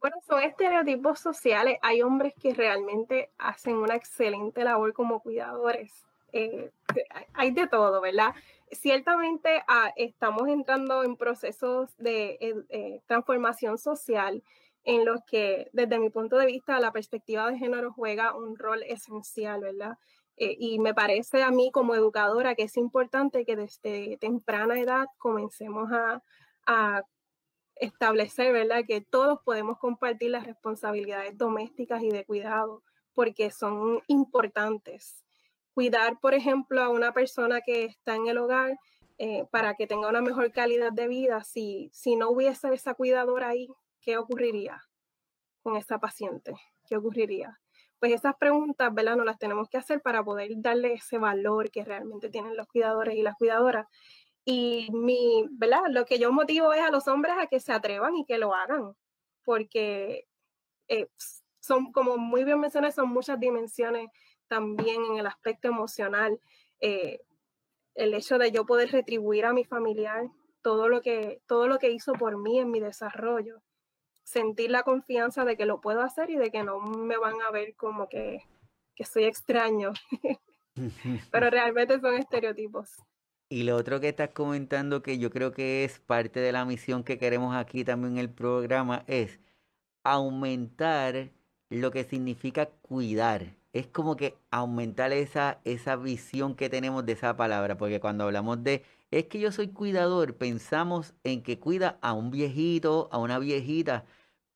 [0.00, 1.78] Bueno, son estereotipos sociales.
[1.82, 6.06] Hay hombres que realmente hacen una excelente labor como cuidadores.
[6.32, 6.70] Eh,
[7.34, 8.34] hay de todo, ¿verdad?
[8.70, 14.42] Ciertamente ah, estamos entrando en procesos de eh, transformación social
[14.84, 18.82] en los que, desde mi punto de vista, la perspectiva de género juega un rol
[18.82, 19.98] esencial, ¿verdad?
[20.36, 25.06] Eh, y me parece a mí como educadora que es importante que desde temprana edad
[25.18, 26.22] comencemos a,
[26.66, 27.02] a
[27.76, 28.84] establecer, ¿verdad?
[28.86, 32.82] Que todos podemos compartir las responsabilidades domésticas y de cuidado,
[33.14, 35.23] porque son importantes.
[35.74, 38.78] Cuidar, por ejemplo, a una persona que está en el hogar
[39.18, 43.48] eh, para que tenga una mejor calidad de vida, si, si no hubiese esa cuidadora
[43.48, 43.68] ahí,
[44.00, 44.82] ¿qué ocurriría
[45.62, 46.54] con esa paciente?
[46.86, 47.60] ¿Qué ocurriría?
[48.04, 49.16] pues esas preguntas, ¿verdad?
[49.16, 53.16] No las tenemos que hacer para poder darle ese valor que realmente tienen los cuidadores
[53.16, 53.86] y las cuidadoras.
[54.44, 55.84] Y mi, ¿verdad?
[55.88, 58.54] Lo que yo motivo es a los hombres a que se atrevan y que lo
[58.54, 58.92] hagan,
[59.42, 60.26] porque
[60.88, 61.06] eh,
[61.60, 64.10] son, como muy bien mencioné, son muchas dimensiones
[64.54, 66.38] también en el aspecto emocional.
[66.80, 67.20] Eh,
[67.96, 70.30] el hecho de yo poder retribuir a mi familiar
[70.62, 73.62] todo lo que, todo lo que hizo por mí en mi desarrollo.
[74.22, 77.50] Sentir la confianza de que lo puedo hacer y de que no me van a
[77.50, 78.42] ver como que,
[78.94, 79.92] que soy extraño.
[81.32, 82.90] Pero realmente son estereotipos.
[83.48, 87.02] Y lo otro que estás comentando que yo creo que es parte de la misión
[87.02, 89.40] que queremos aquí también en el programa es
[90.04, 91.30] aumentar
[91.70, 93.56] lo que significa cuidar.
[93.74, 98.62] Es como que aumentar esa, esa visión que tenemos de esa palabra, porque cuando hablamos
[98.64, 103.38] de es que yo soy cuidador, pensamos en que cuida a un viejito, a una
[103.38, 104.06] viejita,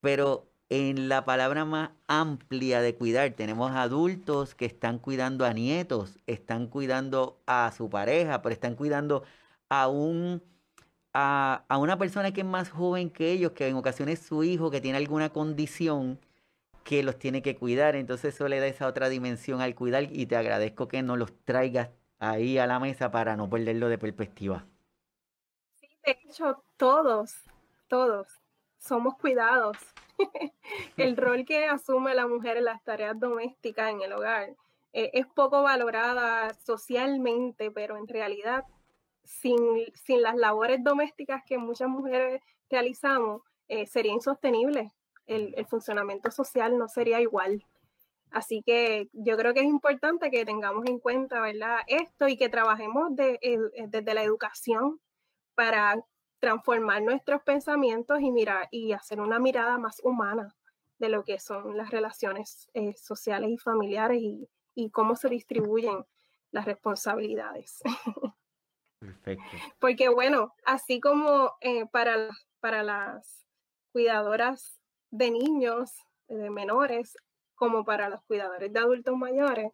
[0.01, 6.19] pero en la palabra más amplia de cuidar tenemos adultos que están cuidando a nietos,
[6.27, 9.25] están cuidando a su pareja, pero están cuidando
[9.69, 10.43] a un
[11.15, 14.71] a, a, una persona que es más joven que ellos, que en ocasiones su hijo
[14.71, 16.21] que tiene alguna condición
[16.85, 17.97] que los tiene que cuidar.
[17.97, 21.33] Entonces eso le da esa otra dimensión al cuidar y te agradezco que nos los
[21.45, 24.67] traigas ahí a la mesa para no perderlo de perspectiva.
[25.75, 27.35] Sí, de hecho, todos,
[27.89, 28.29] todos
[28.79, 29.77] somos cuidados.
[30.97, 34.57] el rol que asume la mujer en las tareas domésticas en el hogar
[34.93, 38.65] eh, es poco valorada socialmente, pero en realidad,
[39.23, 39.57] sin,
[39.95, 44.93] sin, las labores domésticas que muchas mujeres realizamos, eh, sería insostenible
[45.29, 47.65] el, funcionamiento social no sería igual.
[48.31, 51.79] Así que yo creo que es importante que tengamos en cuenta, ¿verdad?
[51.87, 53.39] Esto y que trabajemos de,
[53.89, 55.01] desde la educación
[55.55, 56.03] para
[56.41, 60.55] transformar nuestros pensamientos y mirar y hacer una mirada más humana
[60.99, 66.05] de lo que son las relaciones eh, sociales y familiares y, y, cómo se distribuyen
[66.51, 67.81] las responsabilidades.
[68.99, 69.45] Perfecto.
[69.79, 73.47] Porque bueno, así como eh, para, para las
[73.93, 74.78] cuidadoras
[75.11, 75.93] de niños,
[76.29, 77.17] de menores,
[77.55, 79.73] como para los cuidadores de adultos mayores,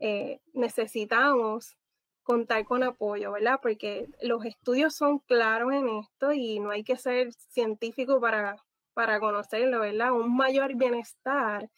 [0.00, 1.76] eh, necesitamos
[2.22, 3.60] contar con apoyo, ¿verdad?
[3.62, 8.56] Porque los estudios son claros en esto y no hay que ser científico para,
[8.94, 10.12] para conocerlo, ¿verdad?
[10.12, 11.70] Un mayor bienestar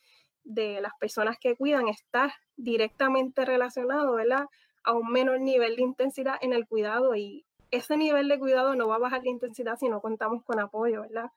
[0.44, 4.47] de las personas que cuidan está directamente relacionado, ¿verdad?
[4.85, 8.88] A un menor nivel de intensidad en el cuidado y ese nivel de cuidado no
[8.88, 11.31] va a bajar la intensidad si no contamos con apoyo, ¿verdad?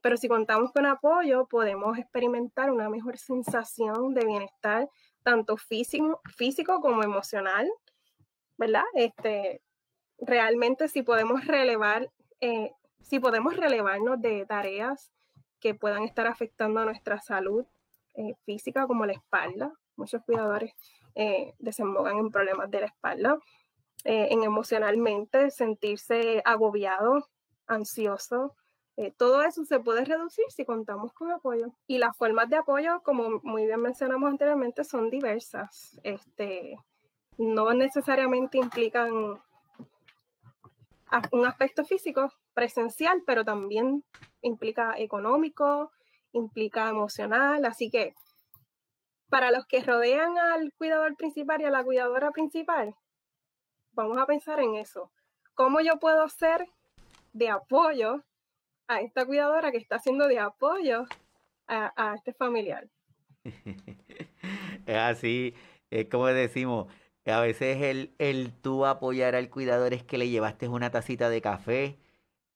[0.00, 4.88] Pero si contamos con apoyo, podemos experimentar una mejor sensación de bienestar,
[5.22, 7.68] tanto físico, físico como emocional,
[8.56, 8.84] ¿verdad?
[8.94, 9.62] Este,
[10.18, 12.10] realmente si podemos relevar,
[12.40, 15.12] eh, si podemos relevarnos de tareas
[15.60, 17.66] que puedan estar afectando a nuestra salud
[18.14, 20.74] eh, física, como la espalda, muchos cuidadores
[21.14, 23.38] eh, desembocan en problemas de la espalda,
[24.02, 27.28] en emocionalmente sentirse agobiado,
[27.66, 28.56] ansioso,
[28.96, 31.72] eh, todo eso se puede reducir si contamos con apoyo.
[31.86, 35.98] Y las formas de apoyo, como muy bien mencionamos anteriormente, son diversas.
[36.02, 36.76] Este,
[37.38, 39.40] no necesariamente implican
[41.32, 44.04] un aspecto físico presencial, pero también
[44.42, 45.90] implica económico,
[46.32, 47.64] implica emocional.
[47.64, 48.14] Así que
[49.28, 52.94] para los que rodean al cuidador principal y a la cuidadora principal,
[53.92, 55.10] vamos a pensar en eso.
[55.54, 56.68] ¿Cómo yo puedo ser
[57.32, 58.24] de apoyo
[58.90, 61.06] a esta cuidadora que está haciendo de apoyo
[61.68, 62.88] a, este familiar.
[64.86, 65.54] es así,
[65.90, 66.92] es como decimos,
[67.24, 71.40] a veces el, el tú apoyar al cuidador es que le llevaste una tacita de
[71.40, 71.98] café,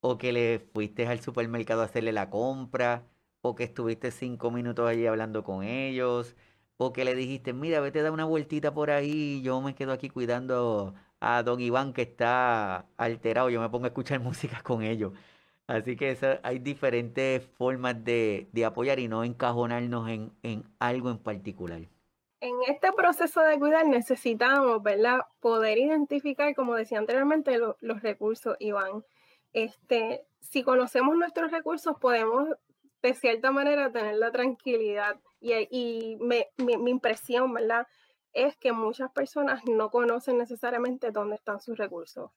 [0.00, 3.04] o que le fuiste al supermercado a hacerle la compra,
[3.40, 6.34] o que estuviste cinco minutos allí hablando con ellos,
[6.76, 9.92] o que le dijiste, mira, vete a dar una vueltita por ahí, yo me quedo
[9.92, 14.82] aquí cuidando a don Iván que está alterado, yo me pongo a escuchar música con
[14.82, 15.12] ellos.
[15.66, 20.08] Así que hay diferentes formas de, apoyar y no encajonarnos
[20.42, 21.80] en, algo en particular.
[22.40, 25.20] En este proceso de cuidar necesitamos, ¿verdad?
[25.40, 29.04] Poder identificar, como decía anteriormente, los recursos, Iván.
[29.54, 32.48] Este, si conocemos nuestros recursos, podemos
[33.02, 35.18] de cierta manera tener la tranquilidad.
[35.40, 36.44] Y, mi,
[36.76, 37.86] mi impresión, ¿verdad?
[38.34, 42.30] Es que muchas personas no conocen necesariamente dónde están sus recursos.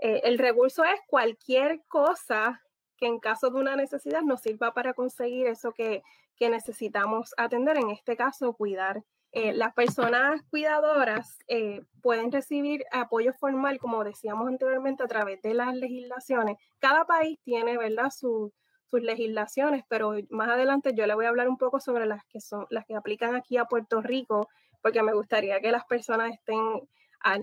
[0.00, 2.62] Eh, el recurso es cualquier cosa
[2.96, 6.02] que en caso de una necesidad nos sirva para conseguir eso que,
[6.40, 9.02] necesitamos atender, en este caso, cuidar.
[9.32, 15.54] Eh, las personas cuidadoras eh, pueden recibir apoyo formal, como decíamos anteriormente, a través de
[15.54, 16.56] las legislaciones.
[16.78, 18.52] Cada país tiene, ¿verdad?, sus
[18.92, 22.66] legislaciones, pero más adelante yo le voy a hablar un poco sobre las que son
[22.70, 24.48] las que aplican aquí a Puerto Rico,
[24.80, 26.88] porque me gustaría que las personas estén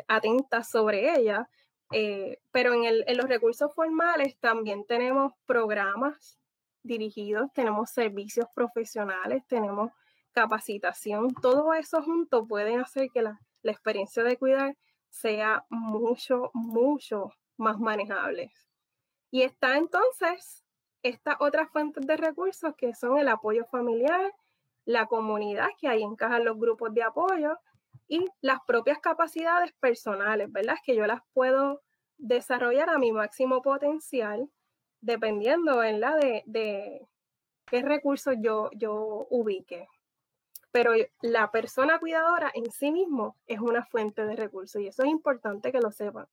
[0.08, 1.48] atentas sobre ellas.
[1.92, 6.40] Eh, pero en, los recursos formales también tenemos programas
[6.84, 9.92] dirigidos, tenemos servicios profesionales, tenemos
[10.32, 11.34] capacitación.
[11.36, 14.78] Todo eso junto pueden hacer que la, experiencia de cuidar
[15.10, 18.52] sea mucho, mucho más manejable.
[19.32, 20.64] Y está entonces
[21.02, 24.34] estas otras fuentes de recursos que son el apoyo familiar,
[24.86, 27.58] la comunidad, que ahí encajan los grupos de apoyo,
[28.08, 30.76] y las propias capacidades personales, ¿verdad?
[30.84, 31.82] Que yo las puedo
[32.18, 34.50] desarrollar a mi máximo potencial
[35.02, 36.20] dependiendo, ¿verdad?
[36.20, 37.08] De, de
[37.66, 39.88] qué recursos yo, yo ubique.
[40.72, 40.92] Pero
[41.22, 45.72] la persona cuidadora en sí mismo es una fuente de recursos y eso es importante
[45.72, 46.28] que lo sepan.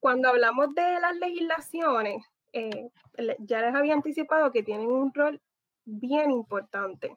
[0.00, 2.90] Cuando hablamos de las legislaciones, eh,
[3.38, 5.40] ya les había anticipado que tienen un rol
[5.84, 7.16] bien importante.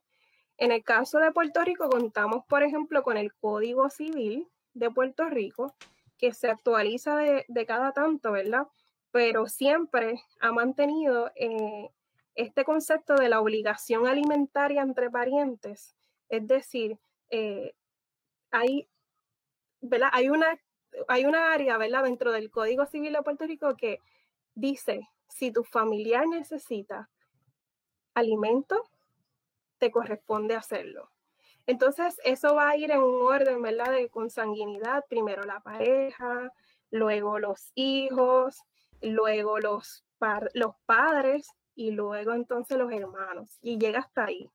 [0.60, 5.30] En el caso de Puerto Rico, contamos, por ejemplo, con el Código Civil de Puerto
[5.30, 5.74] Rico,
[6.18, 8.68] que se actualiza de, cada tanto, ¿verdad?
[9.12, 11.90] Pero siempre ha mantenido eh,
[12.36, 15.96] este concepto de la obligación alimentaria entre parientes.
[16.28, 17.74] Es decir, eh,
[18.52, 18.90] hay,
[19.80, 20.10] ¿verdad?
[20.12, 20.60] hay, una,
[21.08, 22.04] hay una área ¿verdad?
[22.04, 24.02] dentro del Código Civil de Puerto Rico que
[24.56, 27.10] dice, si tu familiar necesita
[28.14, 28.84] alimento,
[29.80, 31.10] te corresponde hacerlo.
[31.70, 33.92] Entonces, eso va a ir en un orden, ¿verdad?
[33.92, 36.52] De consanguinidad, primero la pareja,
[36.90, 38.64] luego los hijos,
[39.02, 40.04] luego los,
[40.56, 43.60] los padres y luego entonces los hermanos.
[43.62, 44.50] Y llega hasta ahí.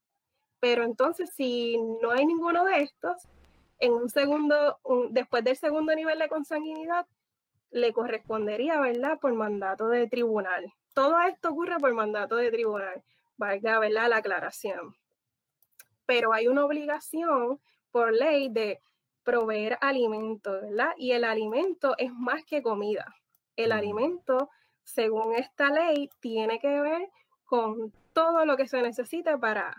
[0.59, 3.29] Pero entonces, si no hay ninguno de estos,
[3.79, 7.07] en un segundo, después del segundo nivel de consanguinidad,
[7.71, 9.21] le correspondería, ¿verdad?
[9.21, 10.73] Por mandato de tribunal.
[10.95, 13.05] Todo esto ocurre por mandato de tribunal.
[13.37, 14.09] Valga, ¿verdad?
[14.09, 14.97] La aclaración
[16.07, 18.81] pero hay una obligación por ley de
[19.23, 20.93] proveer alimento, ¿verdad?
[20.97, 23.15] Y el alimento es más que comida.
[23.57, 24.51] El alimento,
[24.83, 27.11] según esta ley, tiene que ver
[27.45, 29.75] con todo lo que se necesita para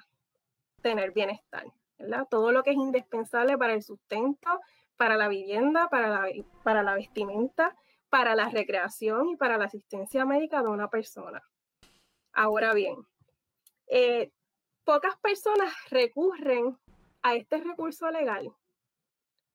[0.82, 1.66] tener bienestar,
[1.98, 2.28] ¿verdad?
[2.30, 4.60] Todo lo que es indispensable para el sustento,
[4.98, 6.28] para la vivienda, para la,
[6.64, 7.76] para la vestimenta,
[8.10, 11.42] para la recreación y para la asistencia médica de una persona.
[12.34, 12.96] Ahora bien,
[13.88, 14.32] eh,
[14.86, 16.78] pocas personas recurren
[17.24, 18.54] a este recurso legal.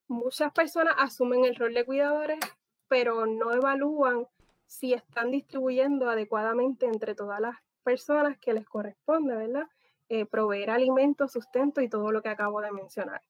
[0.09, 2.41] Muchas personas asumen el rol de cuidadores,
[2.89, 4.27] pero no evalúan
[4.67, 9.69] si están distribuyendo adecuadamente entre todas las personas que les corresponde, ¿verdad?
[10.09, 13.23] Eh, proveer alimentos, sustento y todo lo que acabo de mencionar.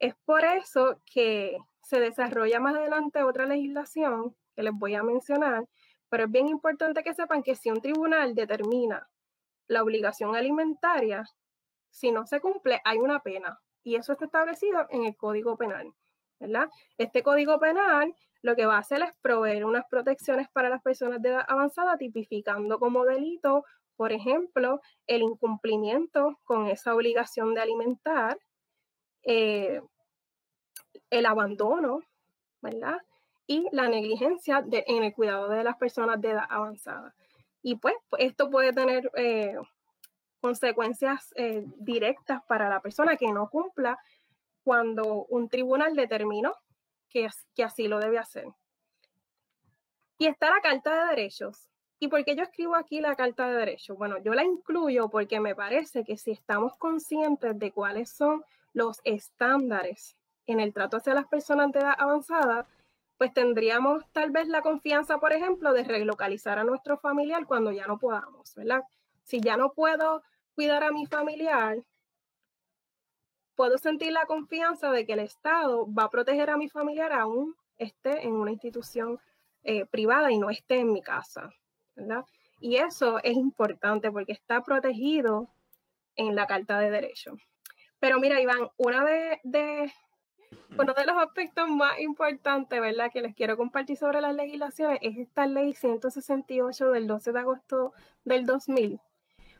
[0.00, 5.68] Es por eso que se desarrolla más adelante otra legislación que les voy a mencionar,
[6.08, 9.08] pero es bien importante que sepan que si un tribunal determina
[9.68, 11.24] la obligación alimentaria,
[11.90, 13.58] si no se cumple, hay una pena.
[13.82, 15.92] Y eso está establecido en el Código Penal.
[16.38, 16.68] ¿verdad?
[16.98, 21.20] Este Código Penal lo que va a hacer es proveer unas protecciones para las personas
[21.20, 23.64] de edad avanzada, tipificando como delito,
[23.96, 28.38] por ejemplo, el incumplimiento con esa obligación de alimentar,
[29.24, 29.80] eh,
[31.10, 32.00] el abandono,
[32.60, 32.98] ¿verdad?
[33.46, 37.14] Y la negligencia en el cuidado de las personas de edad avanzada.
[37.62, 39.56] Y pues, esto puede tener eh,
[40.40, 43.98] consecuencias eh, directas para la persona que no cumpla
[44.62, 46.54] cuando un tribunal determinó
[47.08, 48.46] que, que así lo debe hacer.
[50.18, 51.68] Y está la Carta de Derechos.
[51.98, 53.96] ¿Y por qué yo escribo aquí la Carta de Derechos?
[53.96, 59.00] Bueno, yo la incluyo porque me parece que si estamos conscientes de cuáles son los
[59.04, 60.16] estándares
[60.46, 62.66] en el trato hacia las personas de edad avanzada,
[63.18, 67.86] pues tendríamos tal vez la confianza, por ejemplo, de relocalizar a nuestro familiar cuando ya
[67.86, 68.82] no podamos, ¿verdad?
[69.22, 70.22] Si ya no puedo
[70.54, 71.82] cuidar a mi familiar,
[73.54, 77.56] puedo sentir la confianza de que el Estado va a proteger a mi familiar aún
[77.78, 79.18] esté en una institución
[79.64, 81.50] eh, privada y no esté en mi casa,
[81.94, 82.24] ¿verdad?
[82.60, 85.48] Y eso es importante porque está protegido
[86.16, 87.38] en la Carta de Derechos.
[87.98, 89.92] Pero mira, Iván, una de, de
[90.78, 95.16] uno de los aspectos más importantes, ¿verdad?, que les quiero compartir sobre las legislaciones es
[95.18, 97.92] esta ley 168 del 12 de agosto
[98.24, 99.00] del 2000,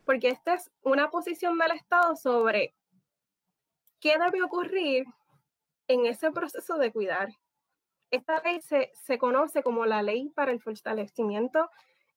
[0.04, 2.74] porque esta es una posición del Estado sobre
[4.00, 5.06] qué debe ocurrir
[5.88, 7.30] en ese proceso de cuidar.
[8.10, 11.70] Esta ley se, conoce como la ley para el fortalecimiento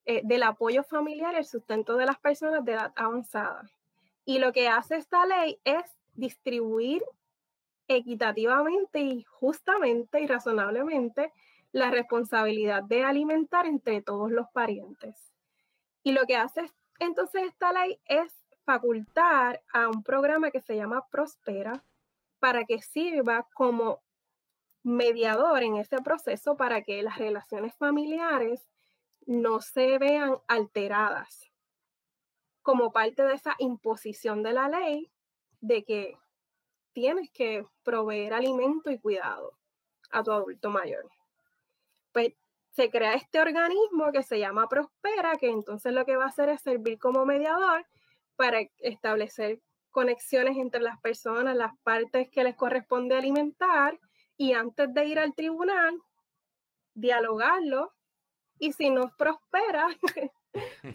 [0.05, 3.63] eh, del apoyo familiar y el sustento de las personas de edad avanzada.
[4.25, 7.03] Y lo que hace esta ley es distribuir
[7.89, 11.33] equitativamente y justamente y razonablemente
[11.73, 15.33] la responsabilidad de alimentar entre todos los parientes.
[16.03, 18.33] Y lo que hace entonces esta ley es
[18.63, 21.83] facultar a un programa que se llama Prospera
[22.39, 24.01] para que sirva como
[24.83, 28.67] mediador en ese proceso para que las relaciones familiares
[29.25, 31.51] no se vean alteradas
[32.61, 35.11] como parte de esa imposición de la ley
[35.61, 36.17] de que
[36.99, 39.57] tienes que proveer alimento y cuidado
[40.11, 41.09] a tu adulto mayor.
[42.11, 42.33] Pues
[42.71, 46.49] se crea este organismo que se llama Prospera, que entonces lo que va a hacer
[46.49, 47.85] es servir como mediador
[48.35, 53.97] para establecer conexiones entre las personas, las partes que les corresponde alimentar
[54.37, 55.95] y antes de ir al tribunal,
[56.93, 57.93] dialogarlo
[58.59, 59.87] y si no prospera,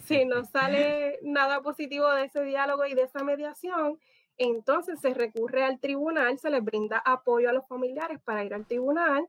[0.05, 3.99] si no sale nada positivo de ese diálogo y de esa mediación,
[4.37, 8.67] entonces se recurre al tribunal, se les brinda apoyo a los familiares para ir al
[8.67, 9.29] tribunal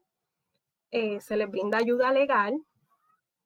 [0.98, 2.62] eh, se les brinda ayuda legal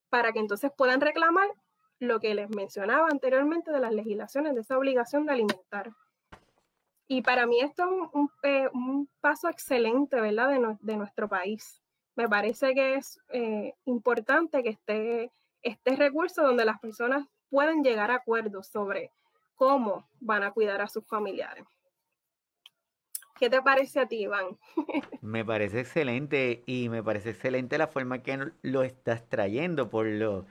[0.09, 1.49] para que entonces puedan reclamar
[1.97, 5.91] lo que les mencionaba anteriormente de las legislaciones, de esa obligación de alimentar.
[7.07, 8.69] Y para mí esto es un, eh,
[9.19, 11.81] paso excelente, ¿verdad?, de, nuestro país.
[12.15, 15.31] Me parece que es eh, importante que esté
[15.63, 19.11] este recurso donde las personas pueden llegar a acuerdos sobre
[19.59, 21.65] cómo van a cuidar a sus familiares.
[23.37, 24.57] ¿Qué te parece a ti, Iván?
[25.21, 30.45] me parece excelente y me parece excelente la forma que lo estás trayendo por lo,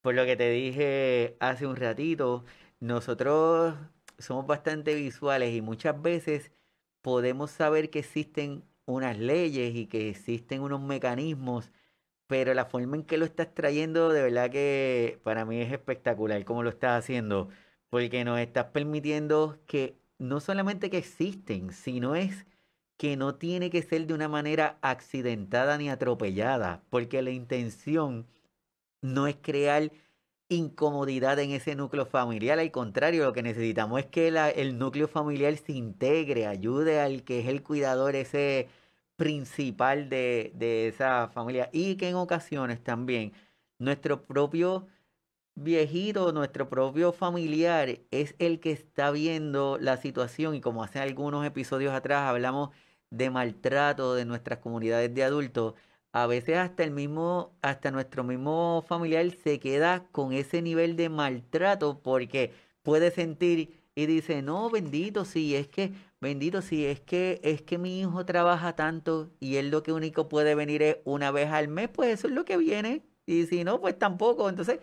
[0.00, 2.44] por lo que te dije hace un ratito.
[2.80, 3.76] Nosotros
[4.18, 6.50] somos bastante visuales y muchas veces
[7.00, 11.70] podemos saber que existen unas leyes y que existen unos mecanismos,
[12.26, 16.44] pero la forma en que lo estás trayendo de verdad que para mí es espectacular
[16.44, 17.48] cómo lo estás haciendo,
[17.92, 22.46] porque nos estás permitiendo que no solamente que existen, sino es
[22.96, 28.26] que no tiene que ser de una manera accidentada ni atropellada, porque la intención
[29.02, 29.92] no es crear
[30.48, 35.54] incomodidad en ese núcleo familiar, al contrario, lo que necesitamos es que el núcleo familiar
[35.58, 38.68] se integre, ayude al que es el cuidador ese
[39.16, 43.34] principal de, de esa familia y que en ocasiones también
[43.78, 44.86] nuestro propio
[45.54, 51.44] viejito, nuestro propio familiar, es el que está viendo la situación y como hace algunos
[51.46, 52.70] episodios atrás hablamos
[53.10, 55.74] de maltrato de nuestras comunidades de adultos,
[56.12, 61.08] a veces hasta el mismo, hasta nuestro mismo familiar se queda con ese nivel de
[61.08, 67.40] maltrato porque puede sentir y dice, no, bendito, sí, es que, bendito, sí, es que,
[67.42, 71.30] es que mi hijo trabaja tanto y él lo que único puede venir es una
[71.30, 73.04] vez al mes, pues eso es lo que viene.
[73.26, 74.48] Y si no, pues tampoco.
[74.48, 74.80] Entonces,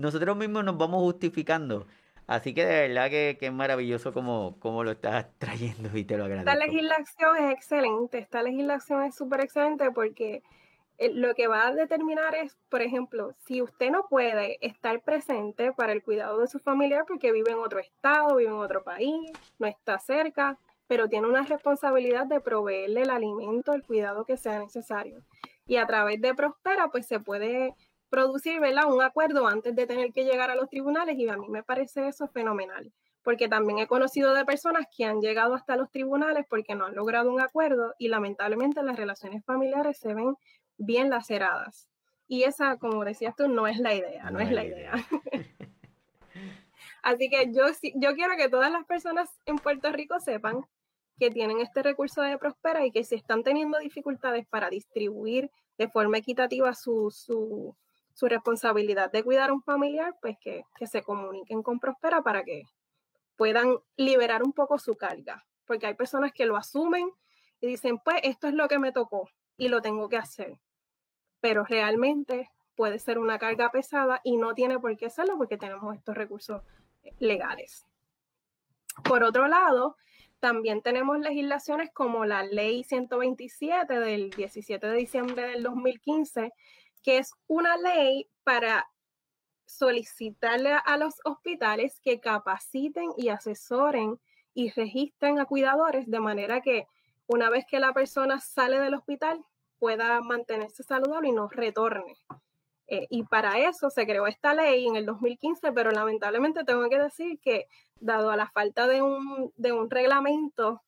[0.00, 1.86] nosotros mismos nos vamos justificando.
[2.26, 6.24] Así que de verdad que, es maravilloso como, como, lo estás trayendo y te lo
[6.24, 6.50] agradezco.
[6.50, 10.42] Esta legislación es excelente, esta legislación es súper excelente porque
[10.98, 15.72] eh, lo que va a determinar es, por ejemplo, si usted no puede estar presente
[15.72, 19.32] para el cuidado de su familiar porque vive en otro estado, vive en otro país,
[19.58, 24.58] no está cerca, pero tiene una responsabilidad de proveerle el alimento, el cuidado que sea
[24.58, 25.22] necesario.
[25.66, 27.74] Y a través de Prospera, pues se puede
[28.10, 28.92] producir ¿verdad?
[28.92, 32.08] un acuerdo antes de tener que llegar a los tribunales y a mí me parece
[32.08, 32.92] eso fenomenal,
[33.22, 36.94] porque también he conocido de personas que han llegado hasta los tribunales porque no han
[36.94, 40.36] logrado un acuerdo y lamentablemente las relaciones familiares se ven
[40.76, 41.88] bien laceradas.
[42.26, 44.92] Y esa, como decías tú, no es la idea, no, es la idea.
[47.02, 50.66] Así que yo, yo quiero que todas las personas en Puerto Rico sepan
[51.18, 55.88] que tienen este recurso de Prospera y que si están teniendo dificultades para distribuir de
[55.88, 57.76] forma equitativa su, su,
[58.20, 62.64] su responsabilidad de cuidar a un familiar, pues que, se comuniquen con Prospera para que
[63.34, 65.46] puedan liberar un poco su carga.
[65.64, 67.10] Porque hay personas que lo asumen
[67.62, 70.60] y dicen, pues esto es lo que me tocó y lo tengo que hacer.
[71.40, 75.96] Pero realmente puede ser una carga pesada y no tiene por qué serlo porque tenemos
[75.96, 76.62] estos recursos
[77.20, 77.86] legales.
[79.02, 79.96] Por otro lado,
[80.40, 86.52] también tenemos legislaciones como la Ley 127 del 17 de diciembre del 2015,
[87.02, 88.88] que es una ley para
[89.66, 94.18] solicitarle a los hospitales que capaciten y asesoren
[94.52, 96.86] y registren a cuidadores de manera que
[97.26, 99.44] una vez que la persona sale del hospital
[99.78, 102.16] pueda mantenerse saludable y no retorne.
[102.88, 106.98] Eh, y para eso se creó esta ley en el 2015, pero lamentablemente tengo que
[106.98, 107.68] decir que
[108.00, 110.82] dado a la falta de un, de un reglamento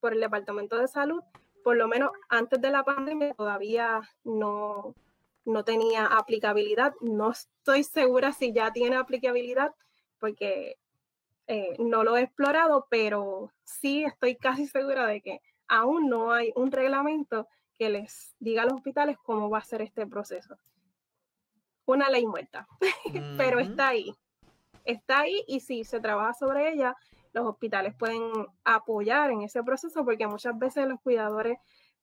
[0.00, 1.22] por el Departamento de Salud,
[1.62, 4.94] por lo menos antes de la pandemia todavía no,
[5.46, 6.94] no tenía aplicabilidad.
[7.00, 9.74] No estoy segura si ya tiene aplicabilidad
[10.18, 10.76] porque
[11.46, 16.52] eh, no lo he explorado, pero sí estoy casi segura de que aún no hay
[16.56, 20.56] un reglamento que les diga a los hospitales cómo va a ser este proceso.
[21.84, 22.66] Una ley muerta,
[23.36, 24.12] pero está ahí.
[24.84, 26.96] Está ahí y si se trabaja sobre ella,
[27.32, 28.22] los hospitales pueden
[28.64, 31.58] apoyar en ese proceso porque muchas veces los cuidadores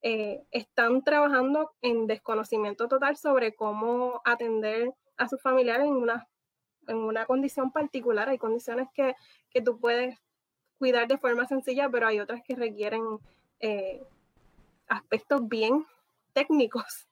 [0.06, 6.28] eh, están trabajando en desconocimiento total sobre cómo atender a sus familiares en una,
[6.88, 8.28] en una condición particular.
[8.28, 9.16] Hay condiciones que,
[9.49, 10.20] que tú puedes
[10.78, 13.01] cuidar de forma sencilla, pero hay otras que requieren
[13.62, 14.04] eh,
[14.89, 15.86] aspectos bien
[16.34, 17.08] técnicos.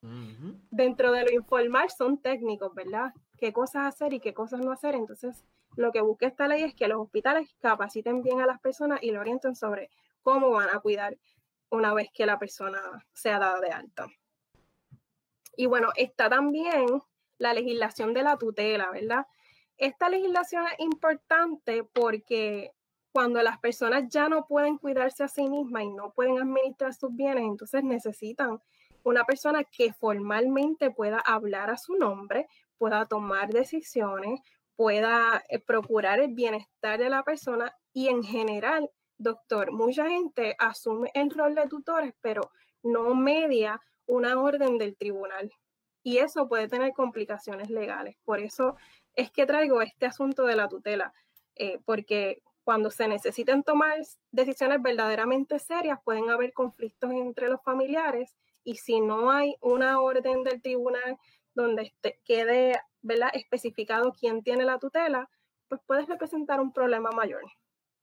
[0.69, 3.13] Dentro de lo informal son técnicos, ¿verdad?
[3.37, 4.95] Qué cosas hacer y qué cosas no hacer.
[4.95, 5.45] Entonces,
[5.77, 9.11] lo que busca esta ley es que los hospitales capaciten bien a las personas y
[9.11, 9.89] le orienten sobre
[10.23, 11.15] cómo van a cuidar
[11.71, 12.79] una vez que la persona
[13.13, 14.07] sea dada de alta.
[15.55, 16.85] Y bueno, está también
[17.37, 19.25] la legislación de la tutela, ¿verdad?
[19.77, 22.71] Esta legislación es importante porque
[23.11, 27.13] cuando las personas ya no pueden cuidarse a sí mismas y no pueden administrar sus
[27.15, 28.61] bienes, entonces necesitan
[29.03, 32.47] una persona que formalmente pueda hablar a su nombre,
[32.77, 34.39] pueda tomar decisiones,
[34.75, 38.89] pueda eh, procurar el bienestar de la persona y en general,
[39.21, 42.51] doctor, mucha gente asume el rol de tutores, pero
[42.83, 45.51] no media una orden del tribunal.
[46.03, 48.17] Y eso puede tener complicaciones legales.
[48.23, 48.75] Por eso
[49.15, 51.13] es que traigo este asunto de la tutela,
[51.55, 53.99] eh, porque cuando se necesiten tomar
[54.31, 60.43] decisiones verdaderamente serias, pueden haber conflictos entre los familiares y si no hay una orden
[60.43, 61.17] del tribunal
[61.53, 62.79] donde este, quede
[63.33, 65.29] especificado quién tiene la tutela,
[65.67, 67.43] pues puede representar un problema mayor.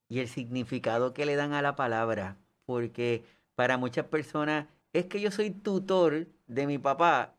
[0.09, 3.23] Y el significado que le dan a la palabra, porque
[3.55, 7.35] para muchas personas es que yo soy tutor de mi papá,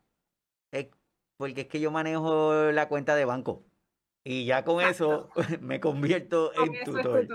[1.37, 3.63] porque es que yo manejo la cuenta de banco.
[4.23, 7.27] Y ya con eso me convierto en tutor.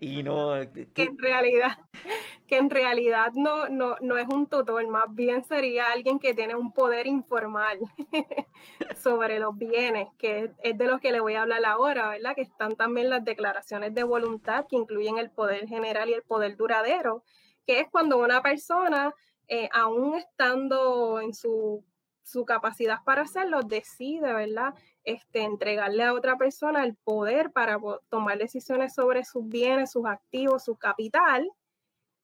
[0.00, 0.54] Y no
[0.94, 1.78] que en realidad
[2.50, 6.56] que en realidad no, no, no es un tutor, más bien sería alguien que tiene
[6.56, 7.78] un poder informal
[8.96, 12.34] sobre los bienes, que es de los que le voy a hablar ahora, ¿verdad?
[12.34, 16.56] Que están también las declaraciones de voluntad que incluyen el poder general y el poder
[16.56, 17.22] duradero,
[17.64, 19.14] que es cuando una persona,
[19.46, 21.84] eh, aún estando en su,
[22.22, 24.74] su capacidad para hacerlo, decide, ¿verdad?
[25.04, 30.64] este, entregarle a otra persona el poder para tomar decisiones sobre sus bienes, sus activos,
[30.64, 31.50] su capital,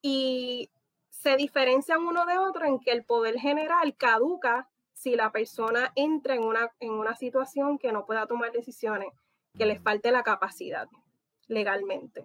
[0.02, 0.70] y
[1.08, 6.34] se diferencian uno de otro en que el poder general caduca si la persona entra
[6.34, 9.08] en una, en una situación que no pueda tomar decisiones,
[9.56, 10.88] que le falte la capacidad
[11.48, 12.24] legalmente.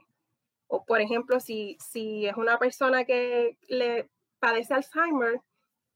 [0.67, 4.09] O por ejemplo, si, si es una persona que le
[4.39, 5.41] padece Alzheimer,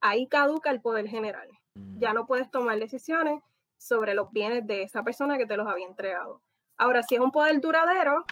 [0.02, 1.50] ahí caduca el poder general.
[1.76, 3.42] Ya no puedes tomar decisiones
[3.78, 6.42] sobre los bienes de esa persona que te los había entregado.
[6.78, 8.26] Ahora, si es un poder duradero,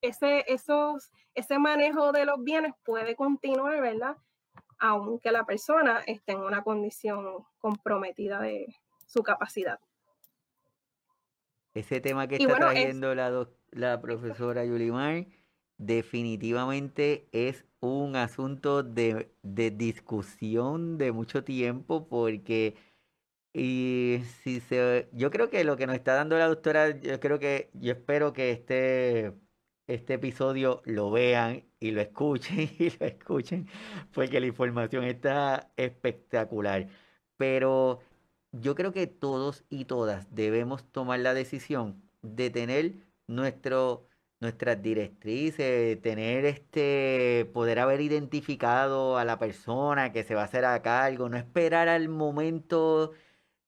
[0.00, 4.16] ese, esos, ese manejo de los bienes puede continuar, ¿verdad?
[4.78, 8.74] Aunque la persona esté en una condición comprometida de
[9.06, 9.78] su capacidad.
[11.74, 15.24] Ese tema que está trayendo la, la profesora Yulimar
[15.86, 22.76] definitivamente es un asunto de, de discusión de mucho tiempo porque
[23.54, 27.38] y si se, yo creo que lo que nos está dando la doctora, yo creo
[27.38, 29.34] que, yo espero que este,
[29.86, 33.68] este episodio lo vean y lo escuchen y lo escuchen,
[34.12, 36.88] porque la información está espectacular.
[37.36, 38.00] Pero
[38.52, 42.94] yo creo que todos y todas debemos tomar la decisión de tener
[43.26, 44.08] nuestro,
[44.42, 50.64] nuestras directrices, tener este, poder haber identificado a la persona que se va a hacer
[50.64, 53.12] a cargo, no esperar al momento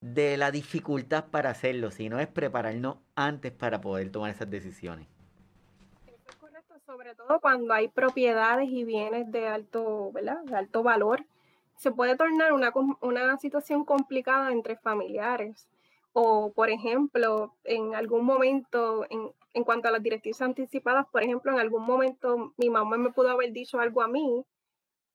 [0.01, 5.07] de la dificultad para hacerlo, sino es prepararnos antes para poder tomar esas decisiones.
[6.09, 10.43] Eso es correcto, sobre todo cuando hay propiedades y bienes de alto, ¿verdad?
[10.43, 11.25] De alto valor,
[11.77, 15.69] se puede tornar una, una situación complicada entre familiares.
[16.13, 21.53] O, por ejemplo, en algún momento, en, en cuanto a las directivas anticipadas, por ejemplo,
[21.53, 24.45] en algún momento mi mamá me pudo haber dicho algo a mí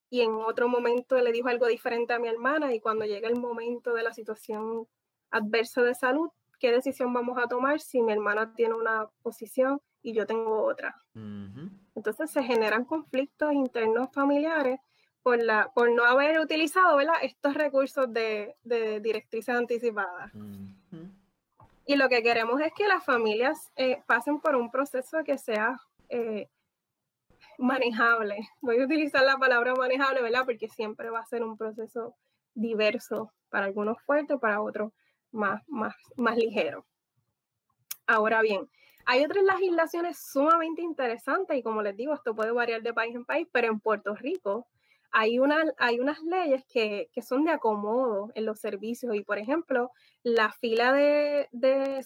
[0.10, 3.36] y en otro momento le dijo algo diferente a mi hermana y cuando llega el
[3.36, 4.88] momento de la situación
[5.30, 10.14] adversa de salud, ¿qué decisión vamos a tomar si mi hermana tiene una posición y
[10.14, 11.04] yo tengo otra?
[11.94, 14.80] Entonces se generan conflictos internos familiares
[15.22, 17.16] por, la, por no haber utilizado ¿verdad?
[17.22, 20.32] estos recursos de, de directrices anticipadas.
[21.90, 25.82] Y lo que queremos es que las familias eh, pasen por un proceso que sea
[26.10, 26.48] eh,
[27.58, 28.48] manejable.
[28.62, 30.46] Voy a utilizar la palabra manejable, ¿verdad?
[30.46, 32.16] Porque siempre va a ser un proceso
[32.54, 34.94] diverso, para algunos fuerte, para otros
[35.32, 36.86] más, más, más ligero.
[38.06, 38.70] Ahora bien,
[39.08, 43.26] hay otras legislaciones sumamente interesantes y como les digo, esto puede variar de país en
[43.26, 44.68] país, pero en Puerto Rico
[45.12, 45.64] hay, una,
[46.00, 49.92] unas leyes que, son de acomodo en los servicios y, por ejemplo,
[50.24, 51.48] la fila de,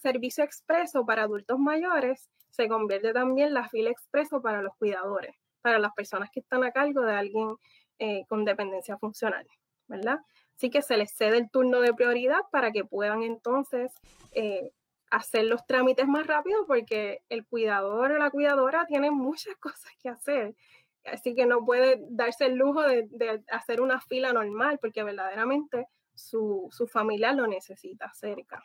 [0.02, 5.80] servicio expreso para adultos mayores se convierte también la fila expreso para los cuidadores para
[5.80, 7.56] las personas que están a cargo de alguien
[7.98, 9.48] eh, con dependencia funcional,
[9.88, 10.20] ¿verdad?
[10.56, 13.94] Así que se les cede el turno de prioridad para que puedan entonces
[14.34, 14.72] eh,
[15.10, 20.10] hacer los trámites más rápido porque el cuidador o la cuidadora tiene muchas cosas que
[20.10, 20.56] hacer
[21.06, 25.88] así que no puede darse el lujo de, de hacer una fila normal porque verdaderamente
[26.16, 28.64] su, su familia lo necesita cerca.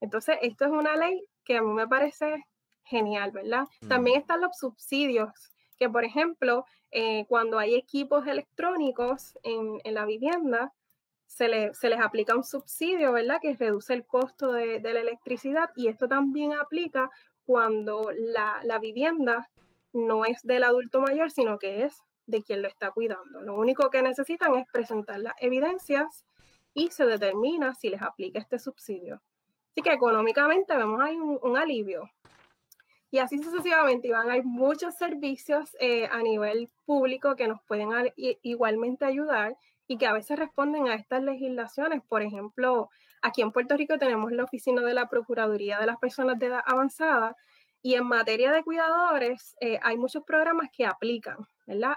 [0.00, 2.46] Entonces, esto es una ley que a mí me parece
[2.84, 3.64] genial, ¿verdad?
[3.82, 3.88] Mm.
[3.88, 5.30] También están los subsidios,
[5.78, 10.72] que por ejemplo, eh, cuando hay equipos electrónicos en, en la vivienda,
[11.26, 13.38] se, le, se, les aplica un subsidio, ¿verdad?
[13.40, 17.08] Que reduce el costo de, de la electricidad y esto también aplica
[17.44, 19.48] cuando la, la, vivienda
[19.92, 23.42] no es del adulto mayor, sino que es de quien lo está cuidando.
[23.42, 26.24] Lo único que necesitan es presentar las evidencias
[26.74, 29.20] y se determina si les aplica este subsidio.
[29.70, 32.10] Así que económicamente vemos ahí un, alivio.
[33.10, 39.04] Y así sucesivamente, Iván, hay muchos servicios eh, a nivel público que nos pueden igualmente
[39.04, 39.56] ayudar
[39.88, 42.02] y que a veces responden a estas legislaciones.
[42.08, 42.88] Por ejemplo,
[43.22, 46.62] aquí en Puerto Rico tenemos la oficina de la Procuraduría de las Personas de Edad
[46.64, 47.36] Avanzada
[47.82, 51.96] y en materia de cuidadores eh, hay muchos programas que aplican, ¿verdad?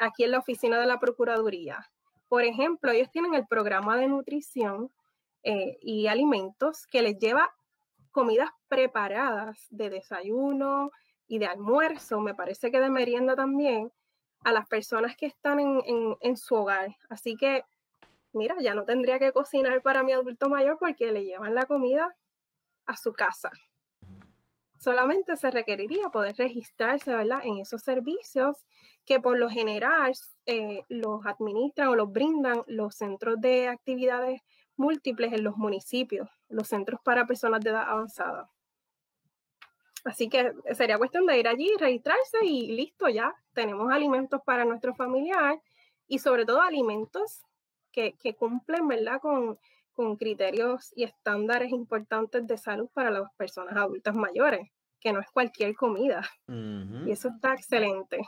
[0.00, 1.90] aquí en la oficina de la Procuraduría.
[2.28, 4.90] Por ejemplo, ellos tienen el programa de nutrición
[5.42, 7.54] eh, y alimentos que les lleva
[8.10, 10.90] comidas preparadas de desayuno
[11.28, 13.92] y de almuerzo, me parece que de merienda también,
[14.44, 16.96] a las personas que están en su hogar.
[17.08, 17.64] Así que,
[18.32, 22.14] mira, ya no tendría que cocinar para mi adulto mayor porque le llevan la comida
[22.86, 23.50] a su casa
[24.78, 27.40] solamente se requeriría poder registrarse ¿verdad?
[27.42, 28.56] en esos servicios
[29.04, 30.12] que por lo general
[30.46, 34.42] eh, los administran o los brindan los centros de actividades
[34.76, 38.50] múltiples en los municipios, los centros para personas de edad avanzada.
[40.04, 44.94] Así que sería cuestión de ir allí, registrarse y listo, ya tenemos alimentos para nuestro
[44.94, 45.60] familiar
[46.06, 47.42] y sobre todo alimentos
[47.90, 49.20] que, que cumplen ¿verdad?
[49.20, 49.58] Con,
[49.96, 54.68] con criterios y estándares importantes de salud para las personas adultas mayores,
[55.00, 56.22] que no es cualquier comida.
[56.46, 58.20] Y eso está excelente.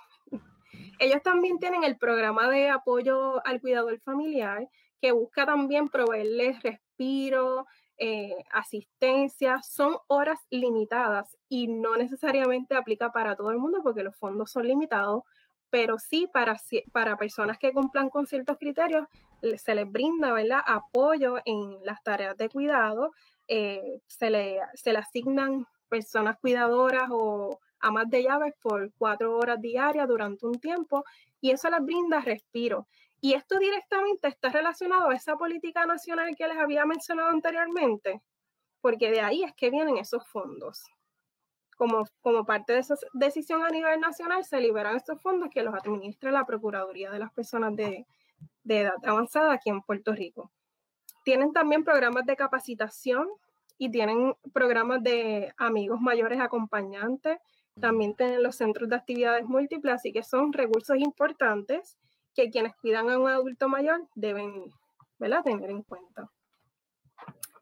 [0.98, 4.68] Ellos también tienen el programa de apoyo al cuidador familiar,
[5.00, 7.66] que busca también proveerles respiro,
[7.98, 9.60] eh, asistencia.
[9.62, 14.66] Son horas limitadas y no necesariamente aplica para todo el mundo porque los fondos son
[14.66, 15.22] limitados,
[15.70, 16.56] pero sí para,
[16.92, 19.06] para personas que cumplan con ciertos criterios
[19.56, 20.62] se les brinda ¿verdad?
[20.66, 23.12] apoyo en las tareas de cuidado,
[23.46, 29.60] eh, se, le, se le asignan personas cuidadoras o amas de llaves por cuatro horas
[29.60, 31.04] diarias durante un tiempo
[31.40, 32.88] y eso les brinda respiro.
[33.20, 38.22] Y esto directamente está relacionado a esa política nacional que les había mencionado anteriormente,
[38.80, 40.84] porque de ahí es que vienen esos fondos.
[41.78, 45.74] Como, como parte de esa decisión a nivel nacional, se liberan estos fondos que los
[45.74, 48.04] administra la Procuraduría de las Personas de,
[48.64, 50.50] de edad avanzada aquí en Puerto Rico.
[51.24, 53.28] Tienen también programas de capacitación
[53.78, 57.38] y tienen programas de amigos mayores acompañantes.
[57.80, 61.96] También tienen los centros de actividades múltiples, así que son recursos importantes
[62.34, 64.72] que quienes cuidan a un adulto mayor deben
[65.18, 65.42] ¿verdad?
[65.42, 66.28] tener en cuenta.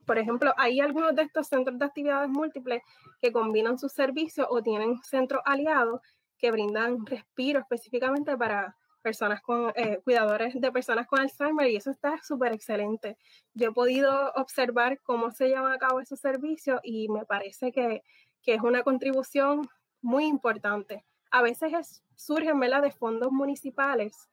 [0.07, 2.83] Por ejemplo, hay algunos de estos centros de actividades múltiples
[3.21, 6.01] que combinan sus servicios o tienen centros aliados
[6.39, 11.91] que brindan respiro específicamente para personas con eh, cuidadores de personas con Alzheimer y eso
[11.91, 13.17] está súper excelente.
[13.55, 18.03] Yo he podido observar cómo se llevan a cabo esos servicios y me parece que,
[18.43, 19.69] que es una contribución
[20.03, 21.05] muy importante.
[21.31, 22.83] A veces es, surgen ¿verdad?
[22.83, 24.29] de fondos municipales,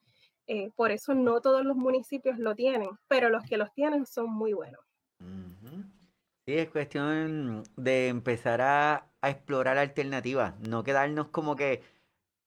[0.47, 4.29] eh, por eso no todos los municipios lo tienen, pero los que los tienen son
[4.31, 4.92] muy buenos.
[6.45, 11.81] Sí, es cuestión de empezar a, explorar alternativas, no quedarnos como que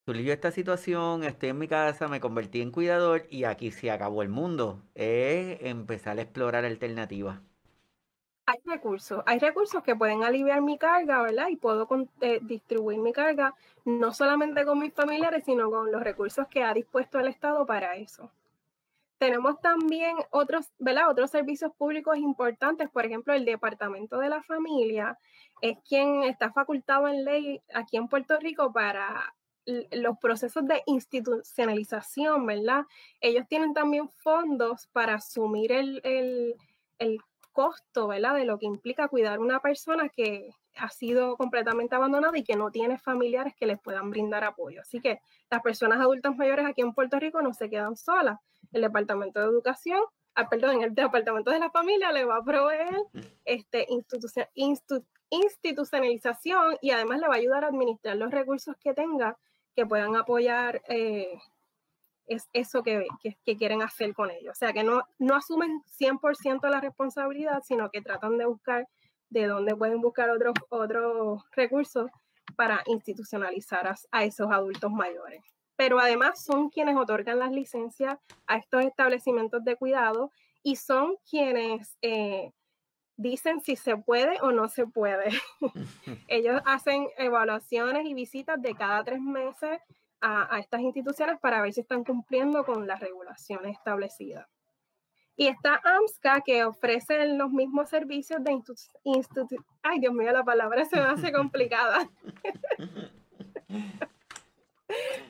[0.05, 4.21] surgió esta situación, estoy en mi casa, me convertí en cuidador y aquí se acabó
[4.21, 4.83] el mundo.
[4.93, 7.39] Es empezar a explorar alternativas.
[8.45, 11.47] Hay recursos, hay recursos que pueden aliviar mi carga, ¿verdad?
[11.49, 11.87] Y puedo
[12.21, 13.55] eh, distribuir mi carga
[13.85, 17.95] no solamente con mis familiares, sino con los recursos que ha dispuesto el Estado para
[17.95, 18.31] eso.
[19.17, 21.09] Tenemos también otros, ¿verdad?
[21.09, 25.17] Otros servicios públicos importantes, por ejemplo, el Departamento de la Familia
[25.61, 29.33] es quien está facultado en ley aquí en Puerto Rico para
[29.91, 32.85] los procesos de institucionalización, ¿verdad?
[33.19, 36.01] Ellos tienen también fondos para asumir el,
[36.99, 37.19] el,
[37.51, 38.35] costo, ¿verdad?
[38.35, 42.71] De lo que implica cuidar una persona que ha sido completamente abandonada y que no
[42.71, 44.81] tiene familiares que les puedan brindar apoyo.
[44.81, 45.19] Así que
[45.49, 48.39] las personas adultas mayores aquí en Puerto Rico no se quedan solas.
[48.71, 50.01] El Departamento de Educación,
[50.35, 52.95] ah, perdón, el Departamento de la Familia le va a proveer
[53.45, 53.87] este,
[55.29, 59.37] institucionalización y además le va a ayudar a administrar los recursos que tenga
[59.75, 61.37] que puedan apoyar eh,
[62.27, 63.07] es eso que,
[63.45, 64.51] que, quieren hacer con ellos.
[64.51, 68.87] O sea, que no, no asumen 100% la responsabilidad, sino que tratan de buscar
[69.29, 72.09] de dónde pueden buscar otros, otros recursos
[72.55, 75.41] para institucionalizar a, esos adultos mayores.
[75.75, 78.17] Pero además son quienes otorgan las licencias
[78.47, 80.31] a estos establecimientos de cuidado
[80.63, 82.51] y son quienes eh,
[83.15, 85.29] dicen si se puede o no se puede.
[86.27, 89.79] Ellos hacen evaluaciones y visitas de cada tres meses
[90.21, 94.47] a, estas instituciones para ver si están cumpliendo con las regulaciones establecidas.
[95.37, 98.59] Y está AMSCA que ofrece los mismos servicios de
[99.03, 99.63] institución.
[99.83, 102.09] Ay, Dios mío, la palabra se me hace complicada.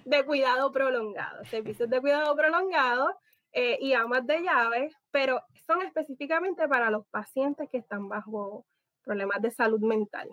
[0.06, 3.20] de cuidado prolongado, servicios de cuidado prolongado
[3.52, 8.66] eh, y amas de llave, pero son específicamente para los pacientes que están bajo
[9.04, 10.30] problemas de salud mental.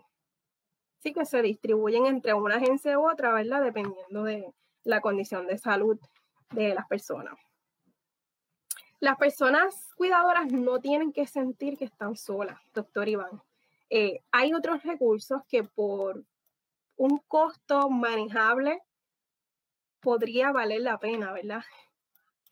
[1.01, 3.63] Así que se distribuyen entre una agencia u otra, ¿verdad?
[3.63, 4.55] Dependiendo de
[4.85, 5.99] la condición de salud
[6.53, 7.35] de las personas.
[9.01, 13.43] Las personas cuidadoras no tienen que sentir que están solas, doctor Iván.
[13.91, 16.25] Eh, hay otros recursos que por
[16.97, 18.81] un costo manejable
[20.01, 21.65] podría valer la pena, ¿verdad?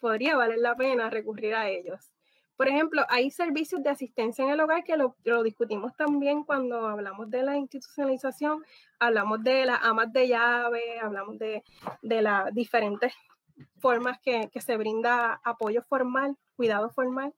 [0.00, 2.12] Podría valer la pena recurrir a ellos.
[2.56, 7.28] Por ejemplo, hay servicios de asistencia en el hogar que lo, discutimos también cuando hablamos
[7.30, 8.64] de la institucionalización,
[8.98, 11.64] hablamos de las amas de llave, hablamos de,
[12.02, 13.12] las diferentes
[13.80, 17.34] formas que, se brinda apoyo formal, cuidado formal.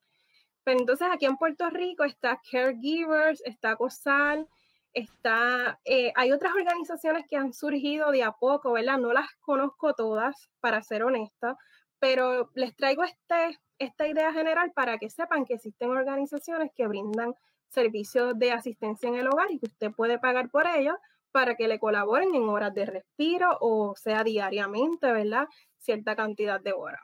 [0.64, 4.48] Pero entonces aquí en Puerto Rico está Caregivers, está COSAL,
[4.94, 8.98] está, eh, hay otras organizaciones que han surgido de a poco, ¿verdad?
[8.98, 11.56] No las conozco todas, para ser honesta,
[11.98, 17.34] pero les traigo este, esta idea general para que sepan que existen organizaciones que brindan
[17.68, 20.96] servicios de asistencia en el hogar y que usted puede pagar por ellos
[21.34, 25.48] para que le colaboren en horas de respiro o sea diariamente, ¿verdad?
[25.78, 27.00] Cierta cantidad de horas.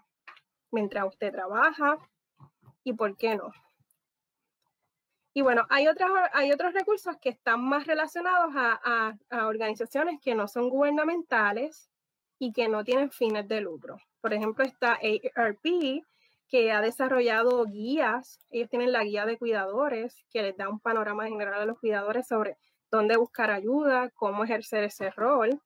[0.70, 1.98] Mientras usted trabaja
[2.84, 3.50] y por qué no.
[5.34, 10.36] Y bueno, hay, otras, hay otros recursos que están más relacionados a, a organizaciones que
[10.36, 11.90] no son gubernamentales
[12.38, 13.96] y que no tienen fines de lucro.
[14.20, 15.00] Por ejemplo, está
[15.34, 16.04] ARP,
[16.46, 18.38] que ha desarrollado guías.
[18.50, 22.28] Ellos tienen la guía de cuidadores, que les da un panorama general a los cuidadores
[22.28, 22.56] sobre
[22.90, 25.60] dónde buscar ayuda, cómo ejercer ese rol.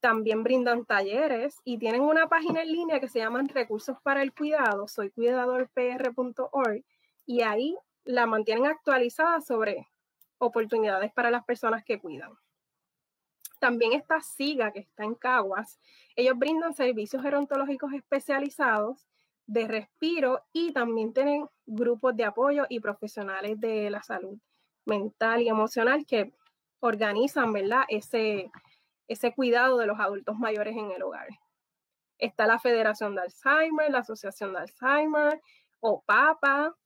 [0.00, 4.32] También brindan talleres y tienen una página en línea que se llama Recursos para el
[4.32, 6.84] Cuidado, soy cuidadorpr.org,
[7.26, 9.88] y ahí la mantienen actualizada sobre
[10.38, 12.32] oportunidades para las personas que cuidan.
[13.60, 15.80] También está SIGA, que está en Caguas.
[16.16, 19.08] Ellos brindan servicios gerontológicos especializados
[19.46, 24.38] de respiro y también tienen grupos de apoyo y profesionales de la salud
[24.84, 26.34] mental y emocional que
[26.86, 27.84] organizan, ¿verdad?
[27.88, 28.50] Ese,
[29.08, 31.28] ese cuidado de los adultos mayores en el hogar.
[32.18, 35.40] Está la Federación de Alzheimer, la Asociación de Alzheimer,
[35.80, 36.76] o PAPA.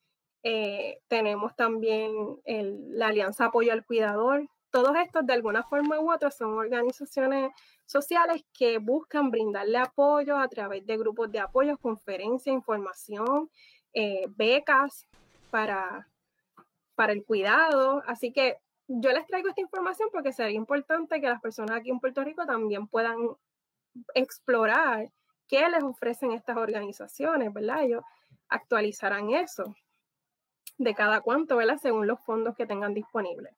[0.43, 2.13] Eh, tenemos también
[2.47, 7.53] la Alianza Apoyo al Cuidador, todos estos de alguna forma u otra son organizaciones
[7.87, 13.51] sociales que buscan brindarle apoyo a través de grupos de apoyo, conferencias, información,
[13.95, 15.07] eh, becas
[15.51, 16.09] para,
[16.95, 18.03] para el cuidado.
[18.07, 18.59] Así que
[18.89, 22.47] yo les traigo esta información porque sería importante que las personas aquí en Puerto Rico
[22.47, 23.19] también puedan
[24.15, 25.11] explorar
[25.47, 27.85] qué les ofrecen estas organizaciones, ¿verdad?
[27.85, 28.05] Ellos
[28.49, 29.75] actualizarán eso
[30.79, 31.79] de cada cuánto, ¿verdad?
[31.81, 33.55] Según los fondos que tengan disponibles.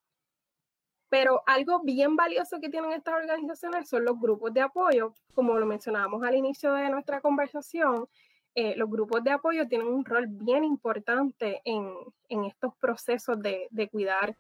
[1.09, 5.13] Pero algo bien valioso que tienen estas organizaciones son los grupos de apoyo.
[5.35, 8.09] Como lo mencionábamos al inicio de nuestra conversación,
[8.55, 11.93] eh, los grupos de apoyo tienen un rol bien importante en,
[12.29, 14.37] en estos procesos de, de, cuidar.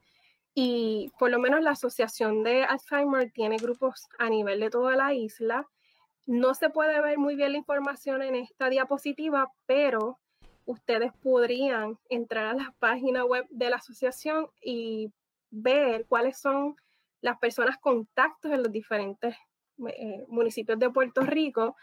[0.55, 5.14] Y por lo menos la Asociación de Alzheimer tiene grupos a nivel de toda la
[5.14, 5.68] isla.
[6.26, 10.18] No se puede ver muy bien la información en esta diapositiva, pero
[10.64, 15.12] ustedes podrían entrar a la página web de la asociación y
[15.51, 16.76] ver cuáles son
[17.20, 19.36] las personas contactos en los diferentes
[19.88, 21.76] eh, municipios de Puerto Rico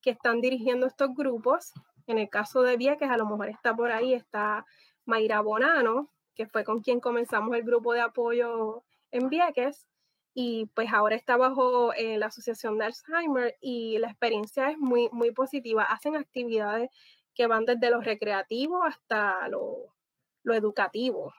[0.00, 1.72] que están dirigiendo estos grupos.
[2.06, 4.66] En el caso de Vieques, a lo mejor está por ahí, está
[5.06, 9.86] Mayra Bonano, que fue con quien comenzamos el grupo de apoyo en Vieques,
[10.34, 15.08] y pues ahora está bajo eh, la Asociación de Alzheimer y la experiencia es muy,
[15.12, 15.84] muy positiva.
[15.84, 16.90] Hacen actividades
[17.34, 19.94] que van desde lo recreativo hasta lo,
[20.42, 21.32] lo educativo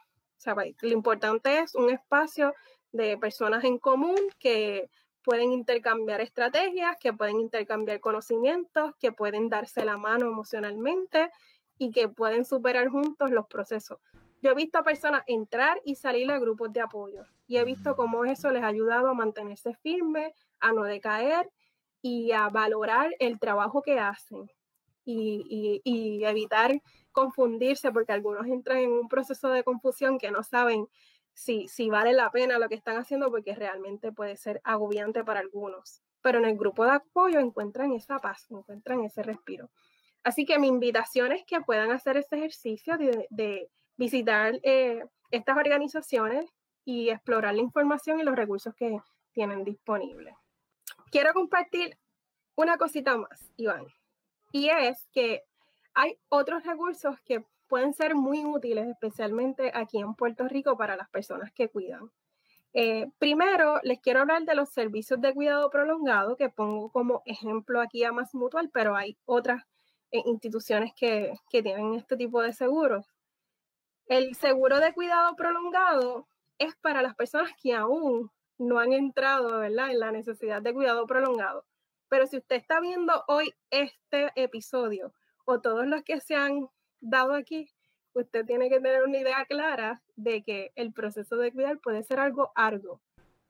[0.82, 2.54] lo importante es un espacio
[2.92, 4.90] de personas en común que
[5.24, 11.32] pueden intercambiar estrategias, que pueden intercambiar conocimientos, que pueden darse la mano emocionalmente
[11.78, 14.00] y que pueden superar juntos los procesos.
[14.42, 17.96] Yo he visto a personas entrar y salir a grupos de apoyo y he visto
[17.96, 21.50] cómo eso les ha ayudado a mantenerse firmes, a no decaer
[22.02, 24.52] y a valorar el trabajo que hacen
[25.04, 26.82] y, y evitar
[27.12, 30.88] confundirse porque algunos entran en un proceso de confusión que no saben
[31.36, 35.42] si, si vale la pena lo que están haciendo porque realmente puede ser agobiante para
[35.42, 36.02] algunos.
[36.22, 39.70] Pero en el grupo de apoyo encuentran esa paz, encuentran ese respiro.
[40.24, 46.50] Así que mi invitación es que puedan hacer este ejercicio de, visitar eh, estas organizaciones
[46.84, 49.00] y explorar la información y los recursos que
[49.32, 50.36] tienen disponibles.
[51.12, 51.98] Quiero compartir
[52.56, 53.86] una cosita más, Iván,
[54.52, 55.44] y es que
[55.94, 61.10] hay otros recursos que pueden ser muy útiles, especialmente aquí en Puerto Rico para las
[61.10, 62.12] personas que cuidan.
[62.74, 67.82] Eh, primero, les quiero hablar de los servicios de cuidado prolongado, que pongo como ejemplo
[67.82, 69.64] aquí a Más Mutual, pero hay otras
[70.12, 73.15] eh, instituciones que, que tienen este tipo de seguros.
[74.08, 76.28] El seguro de cuidado prolongado
[76.60, 79.92] es para las personas que aún no han entrado ¿verdad?
[79.92, 81.66] en la necesidad de cuidado prolongado.
[82.08, 85.14] Pero si usted está viendo hoy este episodio
[85.46, 86.70] o todos los que se han
[87.02, 87.70] dado aquí,
[88.14, 92.20] usted tiene que tener una idea clara de que el proceso de cuidar puede ser
[92.20, 93.02] algo arduo.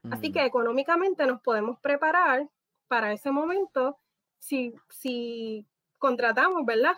[0.09, 0.45] Así que mm.
[0.45, 2.47] económicamente nos podemos preparar
[2.87, 3.97] para ese momento
[4.39, 6.97] si, si contratamos, ¿verdad?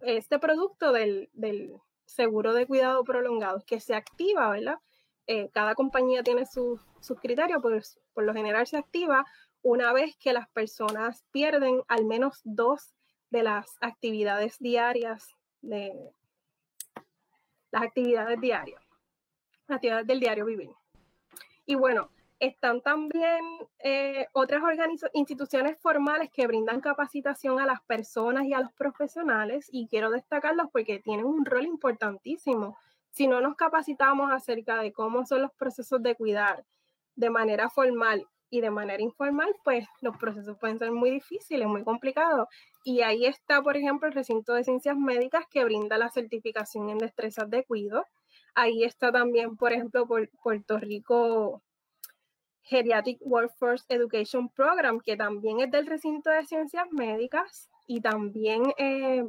[0.00, 4.78] Este producto del, del, seguro de cuidado prolongado que se activa, ¿verdad?
[5.26, 6.80] Eh, cada compañía tiene sus
[7.20, 9.24] criterios, pues por lo general se activa
[9.62, 12.94] una vez que las personas pierden al menos dos
[13.30, 15.26] de las actividades diarias
[15.62, 16.12] de
[17.70, 18.80] las actividades diarias,
[19.66, 20.70] actividades del diario vivir.
[21.66, 22.10] Y bueno,
[22.46, 23.40] están también
[23.78, 24.62] eh, otras
[25.12, 30.68] instituciones formales que brindan capacitación a las personas y a los profesionales y quiero destacarlos
[30.72, 32.76] porque tienen un rol importantísimo.
[33.10, 36.64] Si no nos capacitamos acerca de cómo son los procesos de cuidar
[37.16, 41.84] de manera formal y de manera informal, pues los procesos pueden ser muy difíciles, muy
[41.84, 42.48] complicados.
[42.84, 46.98] Y ahí está, por ejemplo, el recinto de ciencias médicas que brinda la certificación en
[46.98, 48.04] destrezas de cuidado.
[48.54, 50.06] Ahí está también, por ejemplo,
[50.42, 51.62] Puerto Rico
[52.64, 59.24] Geriatric Workforce Education Program, que también es del recinto de ciencias médicas y también eh,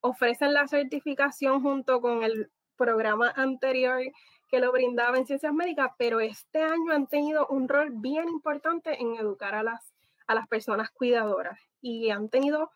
[0.00, 4.00] ofrecen la certificación junto con el programa anterior
[4.48, 9.00] que lo brindaba en ciencias médicas, pero este año han tenido un rol bien importante
[9.00, 9.92] en educar a las,
[10.26, 12.70] a las personas cuidadoras y han tenido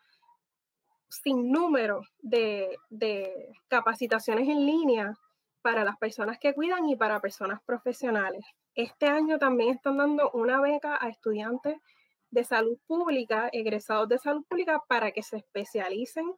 [1.09, 5.17] sin número de, de capacitaciones en línea
[5.61, 8.45] para las personas que cuidan y para personas profesionales.
[8.75, 11.77] Este año también están dando una beca a estudiantes
[12.29, 16.33] de salud pública, egresados de salud pública, para que se especialicen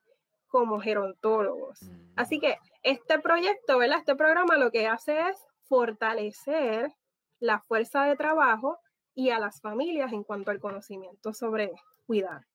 [0.48, 1.80] como gerontólogos.
[2.16, 4.00] Así que este proyecto, ¿verdad?
[4.00, 6.94] Este programa lo que hace es fortalecer
[7.40, 8.80] la fuerza de trabajo
[9.14, 11.72] y a las familias en cuanto al conocimiento sobre
[12.06, 12.46] cuidar.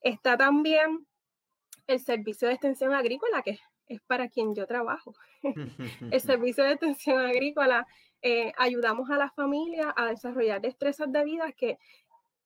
[0.00, 1.06] Está también
[1.86, 5.14] el servicio de extensión agrícola, que es para quien yo trabajo.
[6.10, 7.86] el servicio de extensión agrícola,
[8.22, 11.78] eh, ayudamos a las familias a desarrollar destrezas de vida que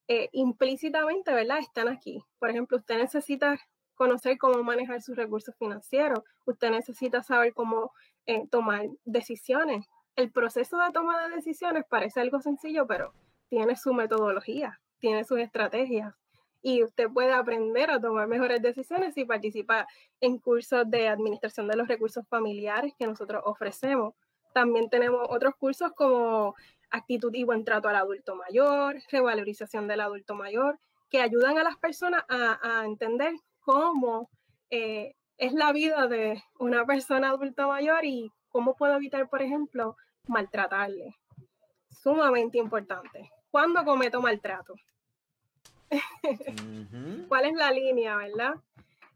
[0.09, 1.59] eh, implícitamente, ¿verdad?
[1.59, 2.23] Están aquí.
[2.39, 3.59] Por ejemplo, usted necesita
[3.95, 7.93] conocer cómo manejar sus recursos financieros, usted necesita saber cómo
[8.27, 9.87] eh, tomar decisiones.
[10.17, 13.13] El proceso de toma de decisiones parece algo sencillo, pero
[13.49, 16.15] tiene su metodología, tiene sus estrategias
[16.63, 19.87] y usted puede aprender a tomar mejores decisiones si participa
[20.21, 24.15] en cursos de administración de los recursos familiares que nosotros ofrecemos.
[24.57, 26.55] También tenemos otros cursos como
[26.89, 30.79] actitud y buen trato al adulto mayor, revalorización del adulto mayor,
[31.11, 34.31] que ayudan a las personas a, a entender cómo
[34.71, 39.99] eh, es la vida de una persona adulta mayor y cómo puedo evitar, por ejemplo,
[40.27, 41.15] maltratarle.
[41.91, 43.31] Sumamente importante.
[43.51, 44.73] ¿Cuándo cometo maltrato?
[47.29, 48.55] ¿Cuál es la línea, verdad?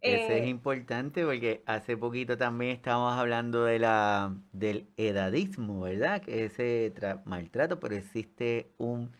[0.02, 6.22] Eso es eh, importante porque hace poquito también estábamos hablando de la, del edadismo, ¿verdad?
[6.22, 6.92] Que ese
[7.26, 9.12] maltrato, pero existe un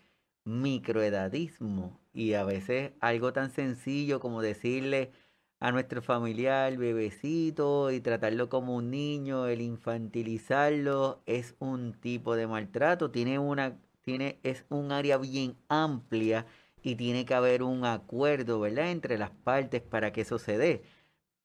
[0.45, 5.13] microedadismo y a veces algo tan sencillo como decirle
[5.61, 12.47] a nuestro familiar bebecito y tratarlo como un niño, el infantilizarlo es un tipo de
[12.47, 16.47] maltrato, tiene una tiene es un área bien amplia
[16.83, 20.83] y tiene que haber un acuerdo, ¿verdad?, entre las partes para que eso se dé.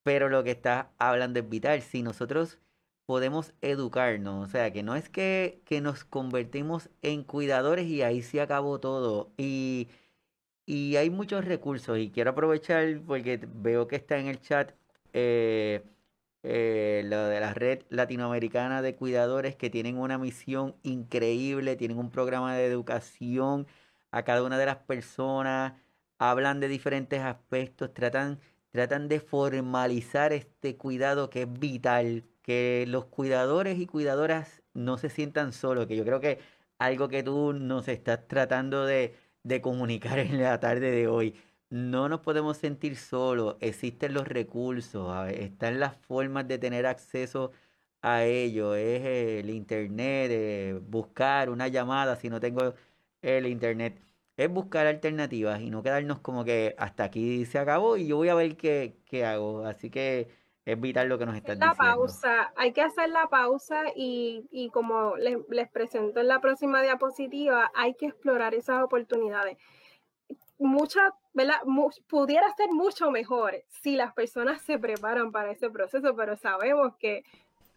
[0.03, 2.59] Pero lo que está hablando es vital, si nosotros
[3.05, 8.21] podemos educarnos, o sea, que no es que, que nos convertimos en cuidadores y ahí
[8.21, 9.31] se acabó todo.
[9.37, 9.89] Y
[10.65, 14.71] y hay muchos recursos y quiero aprovechar porque veo que está en el chat
[15.13, 15.83] eh,
[16.43, 22.09] eh, lo de la red latinoamericana de cuidadores que tienen una misión increíble, tienen un
[22.11, 23.67] programa de educación
[24.15, 25.73] a cada una de las personas,
[26.19, 28.39] hablan de diferentes aspectos, tratan,
[28.71, 35.09] tratan de formalizar este cuidado que es vital, que los cuidadores y cuidadoras no se
[35.09, 36.39] sientan solos, que yo creo que
[36.79, 41.35] algo que tú nos estás tratando de, de comunicar en la tarde de hoy.
[41.69, 47.51] No nos podemos sentir solos, existen los recursos, están las formas de tener acceso
[48.01, 49.03] a ello, es
[49.43, 52.75] el internet, eh, buscar una llamada si no tengo
[53.21, 53.99] el internet,
[54.37, 58.29] es buscar alternativas y no quedarnos como que hasta aquí se acabó y yo voy
[58.29, 59.65] a ver qué, qué hago.
[59.65, 60.27] Así que
[60.65, 61.95] es vital lo que nos estás la diciendo.
[61.95, 66.81] pausa, hay que hacer la pausa y, y como les, les, presento en la próxima
[66.81, 69.57] diapositiva, hay que explorar esas oportunidades.
[70.57, 71.61] Mucha, ¿verdad?
[72.07, 77.23] pudiera ser mucho mejor si las personas se preparan para ese proceso, pero sabemos que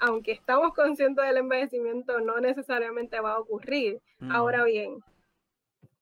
[0.00, 4.00] aunque estamos conscientes del envejecimiento, no necesariamente va a ocurrir.
[4.20, 4.30] Mm.
[4.30, 5.02] Ahora bien,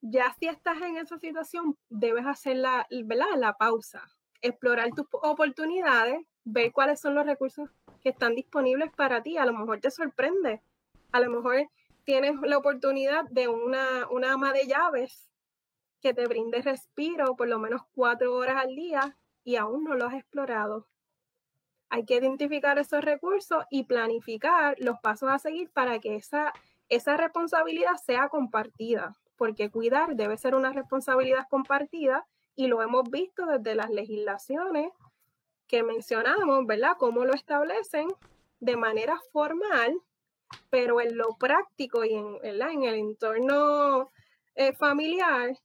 [0.00, 3.26] ya si estás en esa situación, debes hacer la, ¿verdad?
[3.36, 4.02] la pausa,
[4.42, 7.68] explorar tus oportunidades ver cuáles son los recursos
[8.02, 9.36] que están disponibles para ti.
[9.36, 10.62] A lo mejor te sorprende.
[11.12, 11.68] A lo mejor
[12.04, 15.28] tienes la oportunidad de una, una ama de llaves
[16.00, 20.06] que te brinde respiro por lo menos cuatro horas al día y aún no lo
[20.06, 20.86] has explorado.
[21.88, 26.52] Hay que identificar esos recursos y planificar los pasos a seguir para que esa,
[26.88, 33.46] esa responsabilidad sea compartida, porque cuidar debe ser una responsabilidad compartida y lo hemos visto
[33.46, 34.90] desde las legislaciones
[35.66, 36.96] que mencionamos, ¿verdad?
[36.98, 38.08] Cómo lo establecen
[38.60, 40.00] de manera formal,
[40.70, 44.10] pero en lo práctico y en, en el entorno
[44.54, 45.56] eh, familiar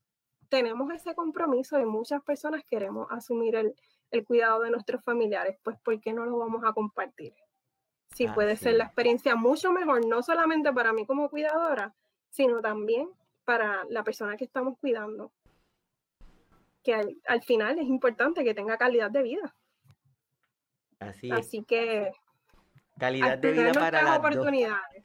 [0.50, 3.74] tenemos ese compromiso y muchas personas queremos asumir el,
[4.26, 7.34] cuidado de nuestros familiares, pues ¿por qué no lo vamos a compartir?
[8.14, 11.96] Si puede ser la experiencia mucho mejor, no solamente para mí como cuidadora,
[12.30, 13.10] sino también
[13.46, 15.32] para la persona que estamos cuidando.
[16.84, 19.56] Que al final es importante que tenga calidad de vida.
[21.00, 22.12] Así, que
[23.00, 24.48] calidad de vida para las, dos,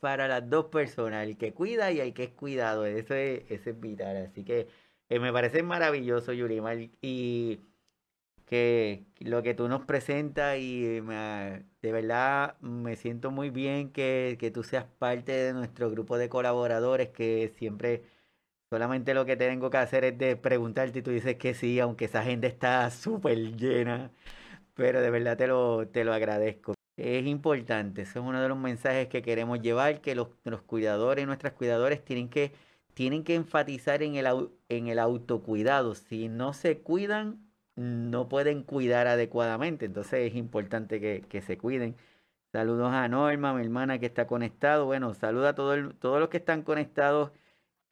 [0.01, 3.71] para las dos personas, el que cuida y el que es cuidado, eso es, eso
[3.71, 4.17] es vital.
[4.19, 4.69] Así que
[5.09, 7.61] eh, me parece maravilloso, Yurimar, y
[8.45, 14.51] que lo que tú nos presentas y de verdad me siento muy bien que, que
[14.51, 18.05] tú seas parte de nuestro grupo de colaboradores que siempre
[18.77, 22.23] solamente lo que tengo que hacer es preguntarte y tú dices que sí, aunque esa
[22.23, 24.11] gente está súper llena
[24.77, 26.75] pero de verdad te lo, te lo agradezco.
[26.97, 31.27] Es importante, ese es uno de los mensajes que queremos llevar, que los, los cuidadores,
[31.27, 32.53] nuestras cuidadores tienen que,
[32.95, 35.95] tienen que enfatizar en el, en el autocuidado.
[35.95, 37.41] Si no se cuidan,
[37.77, 41.97] no pueden cuidar adecuadamente, entonces es importante que, que se cuiden.
[42.53, 44.87] Saludos a Norma, mi hermana que está conectado.
[44.87, 47.33] Bueno, saluda a todo todos los que están conectados,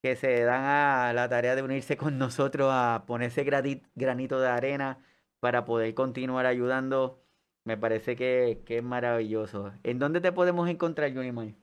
[0.04, 4.98] que se dan a la tarea de unirse con nosotros a ponerse granito de arena
[5.40, 7.22] para poder continuar ayudando.
[7.64, 9.72] Me parece que, es maravilloso.
[9.82, 11.54] ¿En dónde te podemos encontrar, Junimar?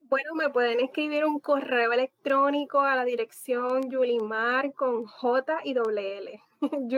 [0.00, 6.16] Bueno, me pueden escribir un correo electrónico a la dirección yulimar con J y doble
[6.16, 6.42] L.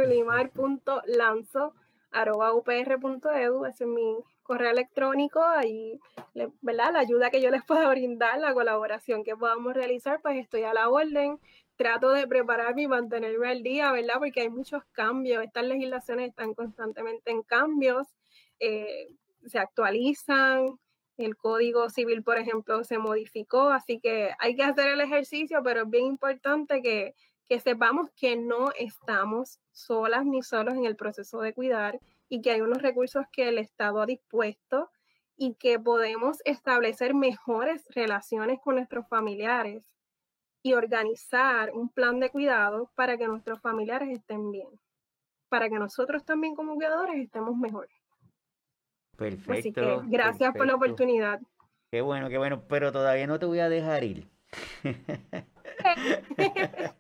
[2.13, 3.67] yulimar.lanzo.upr.edu.
[3.67, 5.43] Ese es mi correo electrónico.
[5.43, 6.01] Ahí,
[6.61, 6.93] ¿verdad?
[6.93, 10.75] La ayuda que yo les pueda brindar, la colaboración que podamos realizar, pues estoy a
[10.75, 11.39] la orden
[11.77, 14.15] trato de prepararme y mantenerme al día, ¿verdad?
[14.19, 18.09] Porque hay muchos cambios, estas legislaciones están constantemente en cambios,
[18.59, 19.09] eh,
[19.47, 20.79] se actualizan,
[21.19, 25.83] el código civil, por ejemplo, se modificó, así que hay que hacer el ejercicio, pero
[25.83, 27.15] es bien importante que,
[27.49, 32.51] que sepamos que no estamos solas ni solos en el proceso de cuidar y que
[32.51, 34.91] hay unos recursos que el Estado ha dispuesto
[35.37, 39.93] y que podemos establecer mejores relaciones con nuestros familiares
[40.63, 44.69] y organizar un plan de cuidado para que nuestros familiares estén bien,
[45.49, 47.89] para que nosotros también como cuidadores estemos mejor.
[49.17, 49.53] Perfecto.
[49.53, 51.41] Así que gracias por la oportunidad.
[51.91, 54.29] Qué bueno, qué bueno, pero todavía no te voy a dejar ir.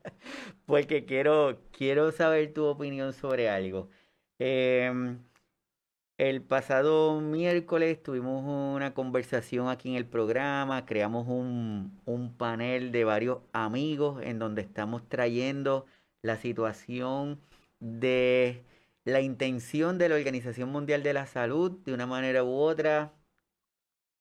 [0.66, 3.88] Porque quiero, quiero saber tu opinión sobre algo.
[4.38, 5.16] Eh,
[6.18, 8.42] el pasado miércoles tuvimos
[8.74, 14.62] una conversación aquí en el programa, creamos un, un, panel de varios amigos en donde
[14.62, 15.84] estamos trayendo
[16.22, 17.38] la situación
[17.80, 18.64] de
[19.04, 23.12] la intención de la Organización Mundial de la Salud, de una manera u otra,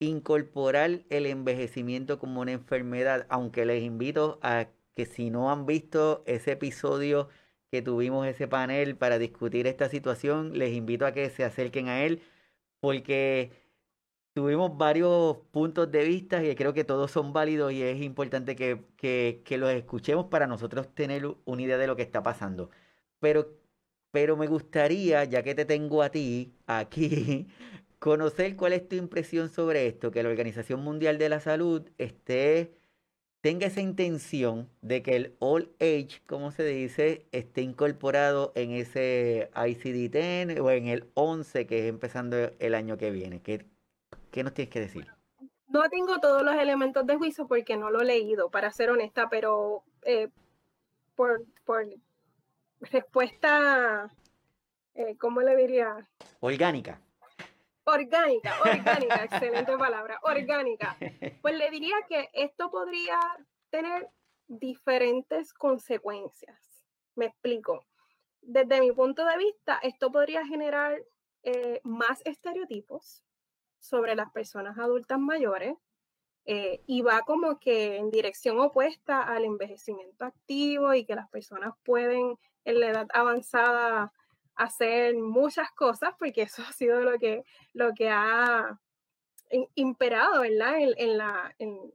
[0.05, 6.23] incorporar el envejecimiento como una enfermedad, aunque les invito a que si no han visto
[6.25, 7.29] ese episodio,
[7.71, 10.57] que tuvimos ese panel para discutir esta situación.
[10.57, 12.21] Les invito a que se acerquen a él
[12.79, 13.51] porque
[14.33, 18.85] tuvimos varios puntos de vista y creo que todos son válidos y es importante que,
[18.97, 22.69] que, los escuchemos para nosotros tener una idea de lo que está pasando.
[23.19, 23.57] Pero,
[24.11, 27.47] pero me gustaría, ya que te tengo a ti aquí,
[28.05, 32.71] conocer cuál es tu impresión sobre esto, que la Organización Mundial de la Salud esté
[33.41, 39.49] tenga esa intención de que el All Age, como se dice, esté incorporado en ese
[39.55, 43.41] ICD-10 o en el 11 que es empezando el año que viene.
[43.41, 43.65] ¿Qué,
[44.29, 45.07] qué nos tienes que decir?
[45.67, 49.29] No tengo todos los elementos de juicio porque no lo he leído, para ser honesta,
[49.31, 50.29] pero eh,
[51.15, 51.87] por, por,
[52.81, 54.13] respuesta,
[54.93, 56.07] eh, ¿cómo le diría?
[56.39, 57.01] Orgánica.
[57.85, 60.97] Orgánica, orgánica, excelente palabra, orgánica.
[61.41, 63.19] Pues le diría que esto podría
[63.69, 64.09] tener
[64.47, 66.83] diferentes consecuencias.
[67.15, 67.85] Me explico.
[68.41, 70.99] Desde mi punto de vista, esto podría generar
[71.43, 73.23] eh, más estereotipos
[73.79, 75.75] sobre las personas adultas mayores
[76.45, 81.73] eh, y va como que en dirección opuesta al envejecimiento activo y que las personas
[81.83, 84.11] pueden en la edad avanzada
[84.55, 87.43] hacer muchas cosas, porque eso ha sido lo que,
[87.73, 88.79] lo que ha
[89.75, 90.75] imperado, ¿verdad?
[90.79, 91.93] En, la, en,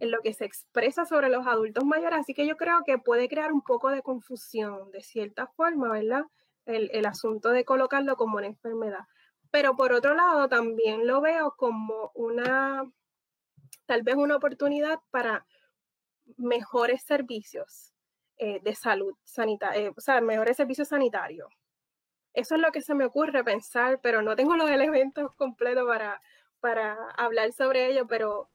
[0.00, 2.20] lo que se expresa sobre los adultos mayores.
[2.20, 6.24] Así que yo creo que puede crear un poco de confusión, de cierta forma, ¿verdad?
[6.66, 9.06] El, el asunto de colocarlo como una enfermedad.
[9.50, 12.90] Pero por otro lado, también lo veo como una,
[13.86, 15.46] tal vez una oportunidad para
[16.36, 17.92] mejores servicios
[18.44, 21.48] eh, de salud sanitaria, eh, o sea, mejores servicios sanitarios.
[22.34, 26.20] Eso es lo que se me ocurre pensar, pero no tengo los elementos completos para,
[26.60, 28.50] para hablar sobre ello, pero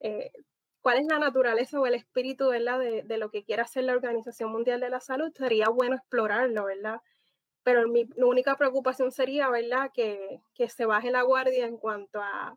[0.00, 0.32] eh,
[0.80, 2.80] cuál es la naturaleza o el espíritu ¿verdad?
[2.80, 6.64] De, de, lo que quiere hacer la Organización Mundial de la Salud, sería bueno explorarlo,
[6.64, 7.00] ¿verdad?
[7.62, 12.56] pero mi única preocupación sería, ¿verdad?, que, que se baje la guardia en cuanto a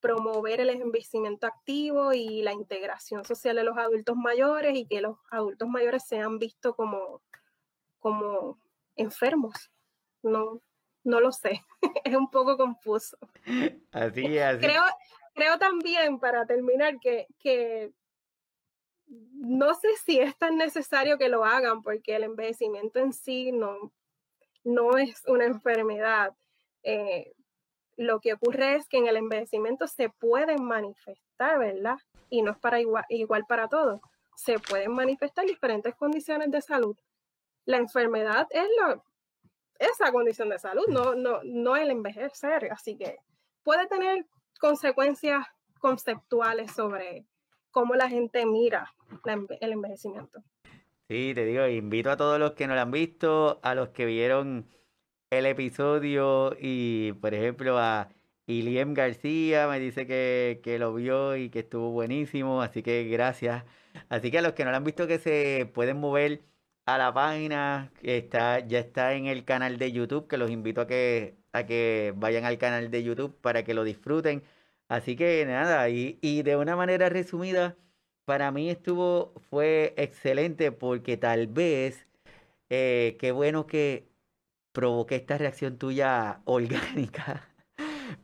[0.00, 5.18] promover el envejecimiento activo y la integración social de los adultos mayores y que los
[5.30, 7.22] adultos mayores sean vistos como,
[7.98, 8.58] como
[8.96, 9.70] enfermos.
[10.22, 10.60] No,
[11.04, 11.62] no lo sé,
[12.04, 13.16] es un poco confuso.
[13.92, 14.60] Así, así.
[14.60, 14.82] Creo,
[15.34, 17.92] creo también, para terminar, que, que
[19.06, 23.92] no sé si es tan necesario que lo hagan, porque el envejecimiento en sí no,
[24.64, 26.34] no es una enfermedad.
[26.82, 27.34] Eh,
[28.00, 31.98] lo que ocurre es que en el envejecimiento se pueden manifestar, ¿verdad?
[32.30, 34.00] Y no es para igual, igual para todos.
[34.36, 36.96] Se pueden manifestar diferentes condiciones de salud.
[37.66, 39.04] La enfermedad es lo,
[39.78, 42.72] esa condición de salud, no, no, no el envejecer.
[42.72, 43.18] Así que
[43.62, 44.24] puede tener
[44.58, 45.46] consecuencias
[45.78, 47.26] conceptuales sobre
[47.70, 48.94] cómo la gente mira
[49.60, 50.42] el envejecimiento.
[51.06, 54.06] Sí, te digo, invito a todos los que no lo han visto, a los que
[54.06, 54.70] vieron
[55.30, 58.08] el episodio y, por ejemplo, a
[58.46, 63.64] Iliem García me dice que, que lo vio y que estuvo buenísimo, así que gracias.
[64.08, 66.42] Así que a los que no lo han visto que se pueden mover
[66.86, 70.80] a la página, que está, ya está en el canal de YouTube, que los invito
[70.80, 74.42] a que, a que vayan al canal de YouTube para que lo disfruten.
[74.88, 77.76] Así que nada, y, y de una manera resumida,
[78.24, 82.06] para mí estuvo, fue excelente porque tal vez,
[82.70, 84.09] eh, qué bueno que
[84.72, 87.48] provoqué esta reacción tuya orgánica,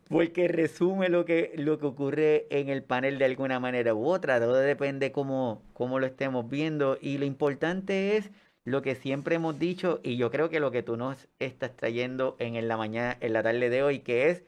[0.08, 4.40] porque resume lo que, lo que ocurre en el panel de alguna manera u otra,
[4.40, 6.98] todo depende cómo, cómo lo estemos viendo.
[7.00, 8.30] Y lo importante es
[8.64, 12.36] lo que siempre hemos dicho y yo creo que lo que tú nos estás trayendo
[12.38, 14.44] en la mañana, en la tarde de hoy, que es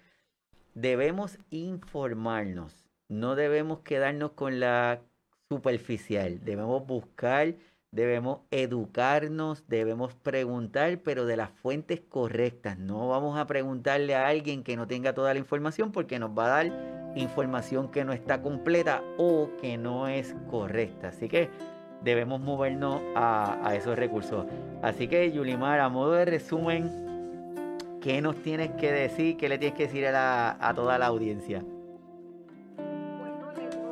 [0.75, 5.01] debemos informarnos, no debemos quedarnos con la
[5.49, 6.45] superficial.
[6.45, 7.55] Debemos buscar,
[7.91, 12.79] debemos educarnos, debemos preguntar, pero de las fuentes correctas.
[12.79, 16.47] No vamos a preguntarle a alguien que no tenga toda la información porque nos va
[16.47, 21.09] a dar información que no está completa o que no es correcta.
[21.09, 21.49] Así que
[22.03, 24.47] debemos movernos a, esos recursos.
[24.83, 26.91] Así que, Yulimar, a modo de resumen,
[28.01, 29.37] ¿qué nos tienes que decir?
[29.37, 31.65] ¿Qué le tienes que decir a toda la audiencia?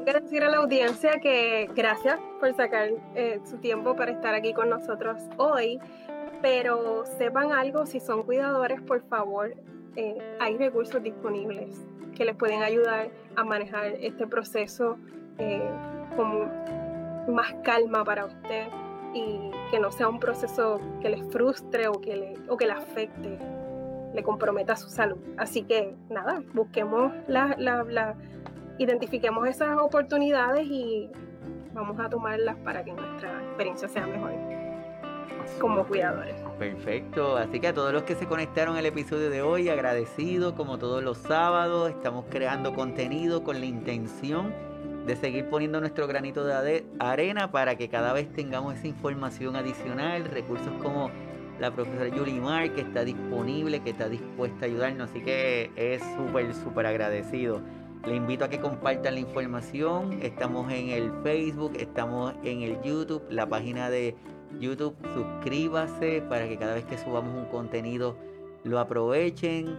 [0.07, 4.53] Quiero decir a la audiencia que gracias por sacar eh, su tiempo para estar aquí
[4.53, 5.81] con nosotros hoy,
[6.41, 9.57] pero sepan algo, si son cuidadores, por favor,
[9.97, 11.85] eh, hay recursos disponibles
[12.15, 14.97] que les pueden ayudar a manejar este proceso
[15.39, 15.69] eh,
[16.15, 16.53] con
[17.35, 18.69] más calma para usted
[19.13, 22.73] y que no sea un proceso que les frustre o que le, o que le
[22.75, 23.41] afecte,
[24.15, 25.19] le comprometa su salud.
[25.37, 28.15] Así que nada, busquemos la, la, la
[28.79, 31.11] identifiquemos esas oportunidades y
[31.73, 34.33] vamos a tomarlas para que nuestra experiencia sea mejor
[35.61, 36.35] como cuidadores.
[36.59, 40.79] Perfecto, así que a todos los que se conectaron al episodio de hoy, agradecido como
[40.79, 44.53] todos los sábados, estamos creando contenido con la intención
[45.07, 50.25] de seguir poniendo nuestro granito de arena para que cada vez tengamos esa información adicional,
[50.25, 51.11] recursos como
[51.61, 55.11] la profesora Yulimar, que está disponible, que está dispuesta a ayudarnos.
[55.11, 57.63] Así que es súper, súper agradecido.
[58.07, 60.21] Le invito a que compartan la información.
[60.23, 64.15] Estamos en el Facebook, estamos en el YouTube, la página de
[64.61, 64.95] YouTube.
[65.13, 68.17] Suscríbase para que cada vez que subamos un contenido
[68.63, 69.77] lo aprovechen.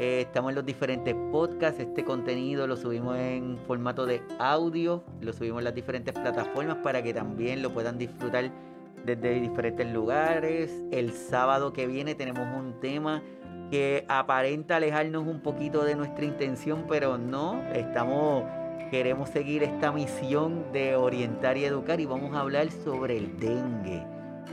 [0.00, 1.78] Eh, estamos en los diferentes podcasts.
[1.78, 5.04] Este contenido lo subimos en formato de audio.
[5.20, 8.50] Lo subimos en las diferentes plataformas para que también lo puedan disfrutar
[9.04, 10.82] desde diferentes lugares.
[10.90, 13.22] El sábado que viene tenemos un tema
[13.70, 18.44] que aparenta alejarnos un poquito de nuestra intención, pero no, estamos
[18.90, 24.02] queremos seguir esta misión de orientar y educar y vamos a hablar sobre el dengue,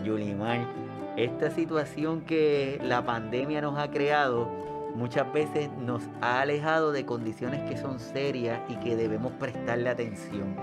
[0.04, 0.68] Yulimar.
[1.16, 4.50] Esta situación que la pandemia nos ha creado
[4.96, 10.56] muchas veces nos ha alejado de condiciones que son serias y que debemos prestarle atención.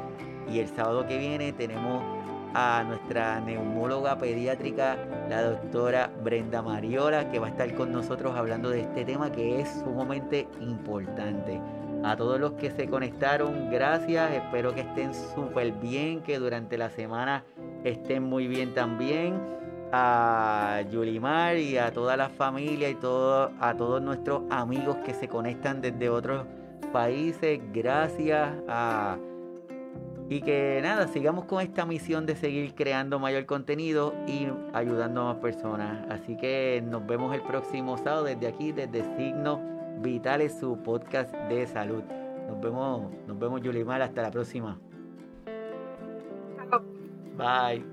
[0.50, 2.02] Y el sábado que viene tenemos
[2.54, 4.96] a nuestra neumóloga pediátrica,
[5.28, 9.60] la doctora Brenda Mariola, que va a estar con nosotros hablando de este tema que
[9.60, 11.60] es sumamente importante.
[12.04, 14.32] A todos los que se conectaron, gracias.
[14.32, 17.44] Espero que estén súper bien, que durante la semana
[17.84, 19.40] estén muy bien también.
[19.92, 25.28] A Yulimar y a toda la familia y todo, a todos nuestros amigos que se
[25.28, 26.46] conectan desde otros
[26.92, 29.18] países, gracias a
[30.32, 35.24] y que nada, sigamos con esta misión de seguir creando mayor contenido y ayudando a
[35.34, 36.06] más personas.
[36.10, 39.58] Así que nos vemos el próximo sábado desde aquí, desde Signos
[40.00, 42.02] Vitales, su podcast de salud.
[42.48, 44.78] Nos vemos, nos vemos Yulimar, hasta la próxima.
[47.36, 47.91] Bye.